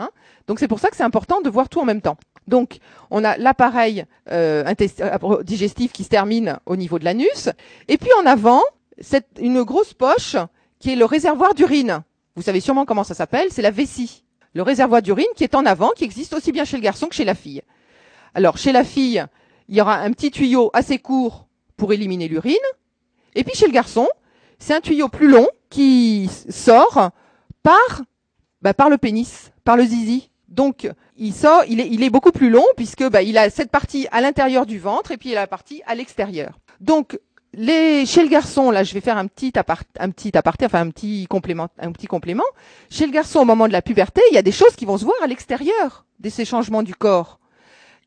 Hein 0.00 0.10
Donc 0.46 0.58
c'est 0.58 0.68
pour 0.68 0.80
ça 0.80 0.88
que 0.88 0.96
c'est 0.96 1.02
important 1.02 1.42
de 1.42 1.50
voir 1.50 1.68
tout 1.68 1.80
en 1.80 1.84
même 1.84 2.00
temps. 2.00 2.16
Donc 2.48 2.78
on 3.10 3.22
a 3.22 3.36
l'appareil 3.36 4.06
euh, 4.30 4.64
euh 4.66 5.42
digestif 5.42 5.92
qui 5.92 6.04
se 6.04 6.08
termine 6.08 6.58
au 6.64 6.76
niveau 6.76 6.98
de 6.98 7.04
l'anus, 7.04 7.50
et 7.88 7.98
puis 7.98 8.10
en 8.22 8.26
avant, 8.26 8.62
c'est 8.98 9.26
une 9.38 9.62
grosse 9.62 9.92
poche 9.92 10.36
qui 10.78 10.92
est 10.92 10.96
le 10.96 11.04
réservoir 11.04 11.54
d'urine. 11.54 12.02
Vous 12.34 12.42
savez 12.42 12.60
sûrement 12.60 12.86
comment 12.86 13.04
ça 13.04 13.14
s'appelle, 13.14 13.48
c'est 13.50 13.62
la 13.62 13.70
vessie. 13.70 14.24
Le 14.54 14.62
réservoir 14.62 15.02
d'urine 15.02 15.26
qui 15.36 15.44
est 15.44 15.54
en 15.54 15.66
avant, 15.66 15.90
qui 15.90 16.04
existe 16.04 16.32
aussi 16.32 16.50
bien 16.50 16.64
chez 16.64 16.78
le 16.78 16.82
garçon 16.82 17.06
que 17.06 17.14
chez 17.14 17.24
la 17.24 17.34
fille. 17.34 17.62
Alors 18.34 18.56
chez 18.56 18.72
la 18.72 18.84
fille, 18.84 19.24
il 19.68 19.76
y 19.76 19.80
aura 19.80 19.98
un 19.98 20.10
petit 20.12 20.30
tuyau 20.30 20.70
assez 20.72 20.98
court 20.98 21.46
pour 21.76 21.92
éliminer 21.92 22.26
l'urine. 22.26 22.56
Et 23.34 23.44
puis 23.44 23.54
chez 23.54 23.66
le 23.66 23.72
garçon, 23.72 24.08
c'est 24.58 24.74
un 24.74 24.80
tuyau 24.80 25.08
plus 25.08 25.28
long 25.28 25.46
qui 25.68 26.30
sort 26.48 27.10
bah, 28.62 28.74
par 28.74 28.90
le 28.90 28.98
pénis, 28.98 29.52
par 29.70 29.76
le 29.76 29.84
zizi. 29.84 30.30
Donc 30.48 30.90
il 31.16 31.32
sort, 31.32 31.62
il 31.68 32.02
est, 32.02 32.10
beaucoup 32.10 32.32
plus 32.32 32.50
long 32.50 32.64
puisque 32.76 33.08
bah, 33.08 33.22
il 33.22 33.38
a 33.38 33.50
cette 33.50 33.70
partie 33.70 34.08
à 34.10 34.20
l'intérieur 34.20 34.66
du 34.66 34.80
ventre 34.80 35.12
et 35.12 35.16
puis 35.16 35.28
il 35.28 35.36
a 35.36 35.42
la 35.42 35.46
partie 35.46 35.80
à 35.86 35.94
l'extérieur. 35.94 36.58
Donc 36.80 37.20
les, 37.52 38.04
chez 38.04 38.24
le 38.24 38.28
garçon, 38.28 38.72
là, 38.72 38.82
je 38.82 38.92
vais 38.92 39.00
faire 39.00 39.16
un 39.16 39.28
petit, 39.28 39.56
apart, 39.56 39.84
un 40.00 40.10
petit 40.10 40.36
aparté, 40.36 40.66
enfin 40.66 40.80
un 40.80 40.90
petit 40.90 41.28
complément, 41.28 41.68
un 41.78 41.92
petit 41.92 42.08
complément. 42.08 42.50
Chez 42.90 43.06
le 43.06 43.12
garçon, 43.12 43.38
au 43.38 43.44
moment 43.44 43.68
de 43.68 43.72
la 43.72 43.80
puberté, 43.80 44.20
il 44.32 44.34
y 44.34 44.38
a 44.38 44.42
des 44.42 44.50
choses 44.50 44.74
qui 44.74 44.86
vont 44.86 44.98
se 44.98 45.04
voir 45.04 45.14
à 45.22 45.28
l'extérieur 45.28 46.04
de 46.18 46.28
ces 46.30 46.44
changements 46.44 46.82
du 46.82 46.96
corps. 46.96 47.38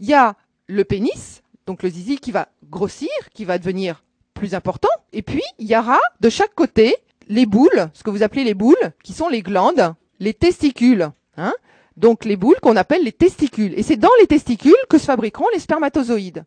Il 0.01 0.09
y 0.09 0.13
a 0.13 0.35
le 0.67 0.83
pénis, 0.83 1.43
donc 1.65 1.81
le 1.81 1.87
zizi 1.87 2.17
qui 2.17 2.33
va 2.33 2.49
grossir, 2.69 3.07
qui 3.33 3.45
va 3.45 3.57
devenir 3.57 4.03
plus 4.33 4.53
important. 4.53 4.91
Et 5.13 5.21
puis, 5.21 5.43
il 5.59 5.67
y 5.67 5.77
aura 5.77 5.99
de 6.19 6.29
chaque 6.29 6.55
côté 6.55 6.97
les 7.29 7.45
boules, 7.45 7.89
ce 7.93 8.03
que 8.03 8.09
vous 8.09 8.21
appelez 8.21 8.43
les 8.43 8.53
boules, 8.53 8.91
qui 9.01 9.13
sont 9.13 9.29
les 9.29 9.41
glandes, 9.41 9.95
les 10.19 10.33
testicules. 10.33 11.09
Hein 11.37 11.53
donc 11.97 12.25
les 12.25 12.35
boules 12.35 12.59
qu'on 12.61 12.75
appelle 12.75 13.03
les 13.03 13.11
testicules. 13.11 13.73
Et 13.77 13.83
c'est 13.83 13.97
dans 13.97 14.09
les 14.19 14.27
testicules 14.27 14.73
que 14.89 14.97
se 14.97 15.05
fabriqueront 15.05 15.47
les 15.53 15.59
spermatozoïdes. 15.59 16.45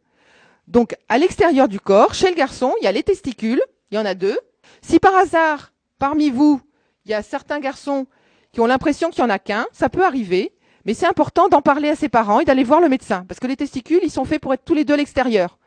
Donc 0.66 0.96
à 1.08 1.18
l'extérieur 1.18 1.68
du 1.68 1.80
corps, 1.80 2.14
chez 2.14 2.28
le 2.28 2.34
garçon, 2.34 2.72
il 2.80 2.84
y 2.84 2.88
a 2.88 2.92
les 2.92 3.02
testicules, 3.02 3.62
il 3.90 3.96
y 3.96 3.98
en 3.98 4.04
a 4.04 4.14
deux. 4.14 4.38
Si 4.82 4.98
par 4.98 5.14
hasard, 5.14 5.72
parmi 5.98 6.30
vous, 6.30 6.60
il 7.04 7.12
y 7.12 7.14
a 7.14 7.22
certains 7.22 7.60
garçons 7.60 8.06
qui 8.52 8.60
ont 8.60 8.66
l'impression 8.66 9.10
qu'il 9.10 9.22
n'y 9.22 9.30
en 9.30 9.34
a 9.34 9.38
qu'un, 9.38 9.66
ça 9.72 9.88
peut 9.88 10.04
arriver. 10.04 10.52
Mais 10.84 10.94
c'est 10.94 11.06
important 11.06 11.48
d'en 11.48 11.62
parler 11.62 11.88
à 11.90 11.96
ses 11.96 12.08
parents 12.08 12.40
et 12.40 12.44
d'aller 12.44 12.64
voir 12.64 12.80
le 12.80 12.88
médecin. 12.88 13.24
Parce 13.28 13.40
que 13.40 13.46
les 13.46 13.56
testicules, 13.56 14.00
ils 14.02 14.10
sont 14.10 14.24
faits 14.24 14.40
pour 14.40 14.54
être 14.54 14.64
tous 14.64 14.74
les 14.74 14.84
deux 14.84 14.94
à 14.94 14.96
l'extérieur. 14.96 15.58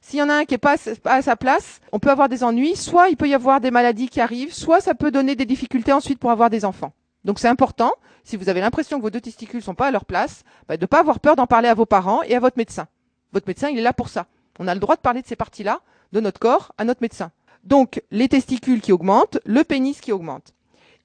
S'il 0.00 0.18
y 0.18 0.22
en 0.22 0.28
a 0.28 0.34
un 0.34 0.44
qui 0.44 0.54
n'est 0.54 0.58
pas 0.58 0.76
à 1.04 1.22
sa 1.22 1.36
place, 1.36 1.80
on 1.92 1.98
peut 1.98 2.10
avoir 2.10 2.28
des 2.28 2.44
ennuis. 2.44 2.76
Soit 2.76 3.08
il 3.08 3.16
peut 3.16 3.28
y 3.28 3.34
avoir 3.34 3.60
des 3.60 3.70
maladies 3.70 4.08
qui 4.08 4.20
arrivent, 4.20 4.52
soit 4.52 4.80
ça 4.80 4.94
peut 4.94 5.10
donner 5.10 5.36
des 5.36 5.46
difficultés 5.46 5.92
ensuite 5.92 6.18
pour 6.18 6.30
avoir 6.30 6.50
des 6.50 6.64
enfants. 6.64 6.92
Donc 7.24 7.38
c'est 7.38 7.48
important, 7.48 7.92
si 8.22 8.36
vous 8.36 8.48
avez 8.48 8.60
l'impression 8.60 8.98
que 8.98 9.02
vos 9.02 9.10
deux 9.10 9.20
testicules 9.20 9.62
sont 9.62 9.74
pas 9.74 9.88
à 9.88 9.90
leur 9.90 10.04
place, 10.04 10.44
bah, 10.68 10.76
de 10.76 10.82
ne 10.82 10.86
pas 10.86 11.00
avoir 11.00 11.20
peur 11.20 11.36
d'en 11.36 11.46
parler 11.46 11.68
à 11.68 11.74
vos 11.74 11.86
parents 11.86 12.22
et 12.22 12.34
à 12.34 12.40
votre 12.40 12.58
médecin. 12.58 12.86
Votre 13.32 13.48
médecin, 13.48 13.68
il 13.68 13.78
est 13.78 13.82
là 13.82 13.92
pour 13.92 14.08
ça. 14.08 14.26
On 14.58 14.68
a 14.68 14.74
le 14.74 14.80
droit 14.80 14.96
de 14.96 15.00
parler 15.00 15.22
de 15.22 15.26
ces 15.26 15.36
parties-là 15.36 15.80
de 16.12 16.20
notre 16.20 16.38
corps 16.38 16.72
à 16.78 16.84
notre 16.84 17.02
médecin. 17.02 17.32
Donc 17.64 18.02
les 18.10 18.28
testicules 18.28 18.80
qui 18.80 18.92
augmentent, 18.92 19.38
le 19.44 19.64
pénis 19.64 20.00
qui 20.00 20.12
augmente. 20.12 20.54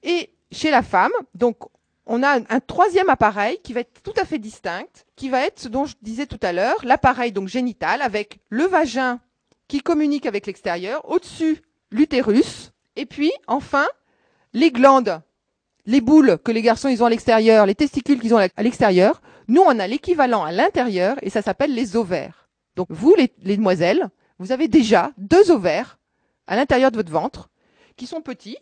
Et 0.02 0.30
chez 0.52 0.70
la 0.70 0.82
femme, 0.82 1.12
donc 1.34 1.56
on 2.06 2.22
a 2.22 2.36
un 2.36 2.60
troisième 2.60 3.08
appareil 3.08 3.58
qui 3.62 3.72
va 3.72 3.80
être 3.80 4.02
tout 4.02 4.14
à 4.16 4.24
fait 4.24 4.38
distinct, 4.38 5.06
qui 5.16 5.28
va 5.28 5.44
être 5.44 5.60
ce 5.60 5.68
dont 5.68 5.84
je 5.84 5.94
disais 6.02 6.26
tout 6.26 6.40
à 6.42 6.52
l'heure, 6.52 6.76
l'appareil 6.82 7.32
donc 7.32 7.48
génital 7.48 8.02
avec 8.02 8.40
le 8.48 8.64
vagin 8.64 9.20
qui 9.68 9.80
communique 9.80 10.26
avec 10.26 10.46
l'extérieur, 10.46 11.08
au-dessus 11.08 11.62
l'utérus, 11.90 12.72
et 12.96 13.06
puis 13.06 13.32
enfin 13.46 13.86
les 14.52 14.72
glandes, 14.72 15.22
les 15.90 16.00
boules 16.00 16.38
que 16.44 16.52
les 16.52 16.62
garçons 16.62 16.88
ont 16.88 17.04
à 17.04 17.10
l'extérieur, 17.10 17.66
les 17.66 17.74
testicules 17.74 18.20
qu'ils 18.20 18.34
ont 18.34 18.38
à 18.38 18.62
l'extérieur. 18.62 19.20
Nous 19.48 19.60
on 19.60 19.78
a 19.78 19.86
l'équivalent 19.86 20.44
à 20.44 20.52
l'intérieur 20.52 21.16
et 21.22 21.30
ça 21.30 21.42
s'appelle 21.42 21.74
les 21.74 21.96
ovaires. 21.96 22.48
Donc 22.76 22.88
vous 22.90 23.14
les, 23.16 23.32
les 23.42 23.56
demoiselles, 23.56 24.08
vous 24.38 24.52
avez 24.52 24.68
déjà 24.68 25.12
deux 25.18 25.50
ovaires 25.50 25.98
à 26.46 26.56
l'intérieur 26.56 26.90
de 26.90 26.96
votre 26.96 27.12
ventre 27.12 27.50
qui 27.96 28.06
sont 28.06 28.20
petits 28.20 28.56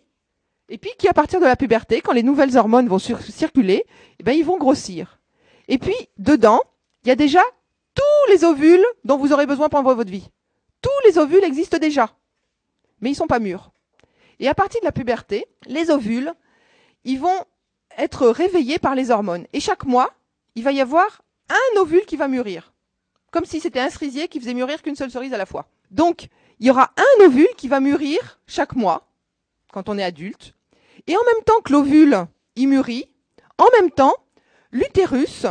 et 0.68 0.78
puis 0.78 0.90
qui, 0.98 1.08
à 1.08 1.14
partir 1.14 1.40
de 1.40 1.46
la 1.46 1.56
puberté, 1.56 2.00
quand 2.00 2.12
les 2.12 2.22
nouvelles 2.22 2.56
hormones 2.56 2.88
vont 2.88 2.98
circuler, 2.98 3.84
eh 4.18 4.22
ben, 4.22 4.32
ils 4.32 4.44
vont 4.44 4.58
grossir. 4.58 5.18
Et 5.66 5.78
puis, 5.78 5.96
dedans, 6.18 6.60
il 7.04 7.08
y 7.08 7.10
a 7.10 7.16
déjà 7.16 7.42
tous 7.94 8.32
les 8.32 8.44
ovules 8.44 8.84
dont 9.04 9.16
vous 9.16 9.32
aurez 9.32 9.46
besoin 9.46 9.68
pendant 9.68 9.94
votre 9.94 10.10
vie. 10.10 10.28
Tous 10.82 10.90
les 11.06 11.18
ovules 11.18 11.44
existent 11.44 11.78
déjà, 11.78 12.10
mais 13.00 13.10
ils 13.10 13.14
sont 13.14 13.26
pas 13.26 13.38
mûrs. 13.38 13.72
Et 14.40 14.48
à 14.48 14.54
partir 14.54 14.80
de 14.80 14.84
la 14.84 14.92
puberté, 14.92 15.46
les 15.66 15.90
ovules, 15.90 16.32
ils 17.04 17.20
vont 17.20 17.44
être 17.96 18.28
réveillés 18.28 18.78
par 18.78 18.94
les 18.94 19.10
hormones. 19.10 19.46
Et 19.52 19.60
chaque 19.60 19.84
mois, 19.84 20.12
il 20.54 20.64
va 20.64 20.72
y 20.72 20.80
avoir 20.80 21.22
un 21.48 21.80
ovule 21.80 22.06
qui 22.06 22.16
va 22.16 22.28
mûrir. 22.28 22.72
Comme 23.30 23.44
si 23.44 23.60
c'était 23.60 23.80
un 23.80 23.90
cerisier 23.90 24.28
qui 24.28 24.40
faisait 24.40 24.54
mûrir 24.54 24.82
qu'une 24.82 24.96
seule 24.96 25.10
cerise 25.10 25.34
à 25.34 25.38
la 25.38 25.46
fois. 25.46 25.68
Donc, 25.90 26.28
il 26.60 26.66
y 26.66 26.70
aura 26.70 26.92
un 26.96 27.24
ovule 27.24 27.48
qui 27.56 27.68
va 27.68 27.80
mûrir 27.80 28.40
chaque 28.46 28.74
mois, 28.74 29.08
quand 29.72 29.88
on 29.88 29.98
est 29.98 30.04
adulte, 30.04 30.54
et 31.06 31.16
en 31.16 31.24
même 31.24 31.44
temps 31.44 31.60
que 31.64 31.72
l'ovule 31.72 32.26
y 32.56 32.66
mûrit, 32.66 33.08
en 33.58 33.66
même 33.80 33.90
temps, 33.90 34.14
l'utérus, 34.72 35.46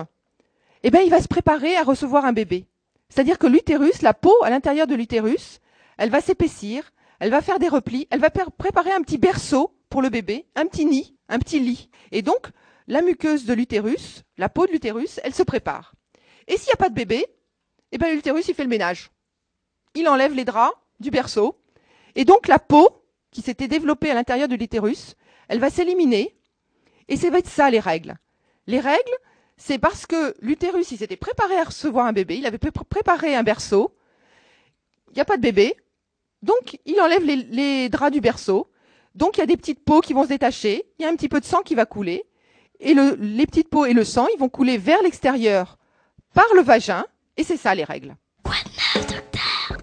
eh 0.84 0.92
ben, 0.92 1.02
il 1.02 1.10
va 1.10 1.22
se 1.22 1.28
préparer 1.28 1.76
à 1.76 1.84
recevoir 1.84 2.26
un 2.26 2.34
bébé. 2.34 2.66
C'est-à-dire 3.10 3.40
que 3.40 3.48
l'utérus, 3.48 4.02
la 4.02 4.14
peau 4.14 4.36
à 4.44 4.50
l'intérieur 4.50 4.88
de 4.88 4.96
l'utérus, 4.96 5.60
elle 5.98 6.10
va 6.10 6.22
s'épaissir, 6.22 6.92
elle 7.20 7.32
va 7.32 7.42
faire 7.42 7.60
des 7.60 7.68
replis, 7.68 8.08
elle 8.12 8.20
va 8.20 8.30
préparer 8.30 8.92
un 8.92 9.02
petit 9.02 9.18
berceau 9.18 9.74
pour 9.90 10.02
le 10.02 10.10
bébé, 10.10 10.46
un 10.56 10.66
petit 10.66 10.86
nid, 10.86 11.17
un 11.30 11.40
petit 11.40 11.60
lit. 11.60 11.90
Et 12.12 12.22
donc, 12.22 12.48
la 12.88 13.02
muqueuse 13.02 13.46
de 13.46 13.54
l'utérus, 13.54 14.24
la 14.38 14.50
peau 14.50 14.66
de 14.66 14.72
l'utérus, 14.72 15.20
elle 15.24 15.34
se 15.34 15.44
prépare. 15.44 15.94
Et 16.48 16.58
s'il 16.58 16.68
n'y 16.68 16.74
a 16.74 16.78
pas 16.78 16.90
de 16.90 16.96
bébé, 16.96 17.26
eh 17.92 17.98
ben, 17.98 18.14
l'utérus, 18.14 18.48
il 18.48 18.56
fait 18.56 18.64
le 18.64 18.70
ménage. 18.70 19.12
Il 19.96 20.08
enlève 20.08 20.34
les 20.34 20.46
draps 20.46 20.76
du 21.00 21.12
berceau. 21.12 21.60
Et 22.16 22.26
donc, 22.26 22.48
la 22.48 22.60
peau 22.60 23.04
qui 23.32 23.42
s'était 23.42 23.68
développée 23.68 24.12
à 24.12 24.14
l'intérieur 24.14 24.48
de 24.48 24.56
l'utérus, 24.56 25.16
elle 25.50 25.60
va 25.60 25.70
s'éliminer. 25.70 26.36
Et 27.08 27.18
ça 27.18 27.30
va 27.30 27.40
être 27.40 27.50
ça 27.50 27.70
les 27.70 27.80
règles. 27.80 28.18
Les 28.68 28.80
règles, 28.80 29.18
c'est 29.58 29.78
parce 29.78 30.06
que 30.06 30.36
l'utérus, 30.42 30.92
il 30.92 30.98
s'était 30.98 31.18
préparé 31.18 31.58
à 31.58 31.64
recevoir 31.64 32.06
un 32.06 32.14
bébé, 32.14 32.38
il 32.38 32.46
avait 32.46 32.58
préparé 32.58 33.36
un 33.36 33.44
berceau. 33.44 33.96
Il 35.10 35.16
n'y 35.16 35.22
a 35.22 35.26
pas 35.26 35.38
de 35.38 35.42
bébé. 35.42 35.76
Donc, 36.42 36.80
il 36.86 37.00
enlève 37.02 37.24
les, 37.24 37.36
les 37.36 37.90
draps 37.90 38.12
du 38.12 38.22
berceau. 38.22 38.70
Donc, 39.18 39.38
il 39.38 39.40
y 39.40 39.44
a 39.44 39.48
des 39.48 39.58
petites 39.58 39.84
peaux 39.84 40.00
qui 40.00 40.14
vont 40.14 40.24
se 40.24 40.30
détacher. 40.30 40.86
Il 41.00 41.04
y 41.04 41.06
a 41.06 41.10
un 41.10 41.16
petit 41.16 41.28
peu 41.28 41.40
de 41.40 41.46
sang 41.46 41.62
qui 41.64 41.74
va 41.76 41.86
couler. 41.86 42.24
et 42.80 42.94
le, 42.94 43.18
les 43.20 43.46
petites 43.46 43.70
peaux 43.70 43.86
et 43.86 43.94
le 43.94 44.04
sang, 44.04 44.28
ils 44.34 44.40
vont 44.40 44.50
couler 44.50 44.78
vers 44.78 45.02
l'extérieur 45.02 45.78
par 46.34 46.46
le 46.56 46.62
vagin, 46.62 47.04
et 47.36 47.44
c'est 47.44 47.58
ça 47.58 47.74
les 47.74 47.84
règles. 47.84 48.16
Quoi 48.44 48.54
de 48.66 48.70
neuf, 48.70 49.08
docteur? 49.08 49.78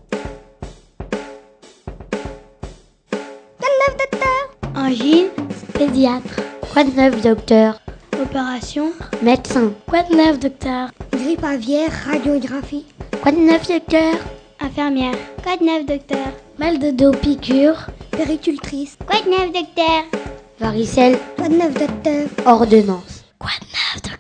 Quoi 3.59 3.68
de 3.68 3.79
neuf, 3.83 3.97
docteur? 3.99 4.77
Angine 4.77 5.29
Pédiatre. 5.77 6.40
Quoi 6.73 6.85
de 6.85 6.90
neuf, 6.90 7.20
docteur? 7.20 7.81
Opération 8.23 8.92
Médecin. 9.23 9.73
Quoi 9.88 10.03
de 10.05 10.14
neuf, 10.14 10.38
docteur? 10.38 10.90
Grippe 11.12 11.44
aviaire, 11.44 11.90
radiographie. 12.07 12.87
Quoi 13.23 13.33
de 13.33 13.38
neuf, 13.38 13.66
docteur? 13.66 14.14
Infirmière. 14.61 15.14
Quoi 15.42 15.57
de 15.57 15.64
neuf, 15.64 15.87
docteur? 15.87 16.29
Mal 16.59 16.79
de 16.79 16.90
dos, 16.92 17.11
piqûre. 17.12 17.88
Péricultrice. 18.16 18.96
Quoi 19.07 19.20
de 19.22 19.31
neuf, 19.31 19.53
docteur? 19.53 20.05
Varicelle. 20.61 21.18
Quoi 21.37 21.48
de 21.48 21.55
neuf, 21.55 21.74
docteur? 21.74 22.29
Ordonnance. 22.46 23.24
Quoi 23.38 23.50
de 23.61 23.66
neuf, 23.66 24.03
docteur? 24.03 24.13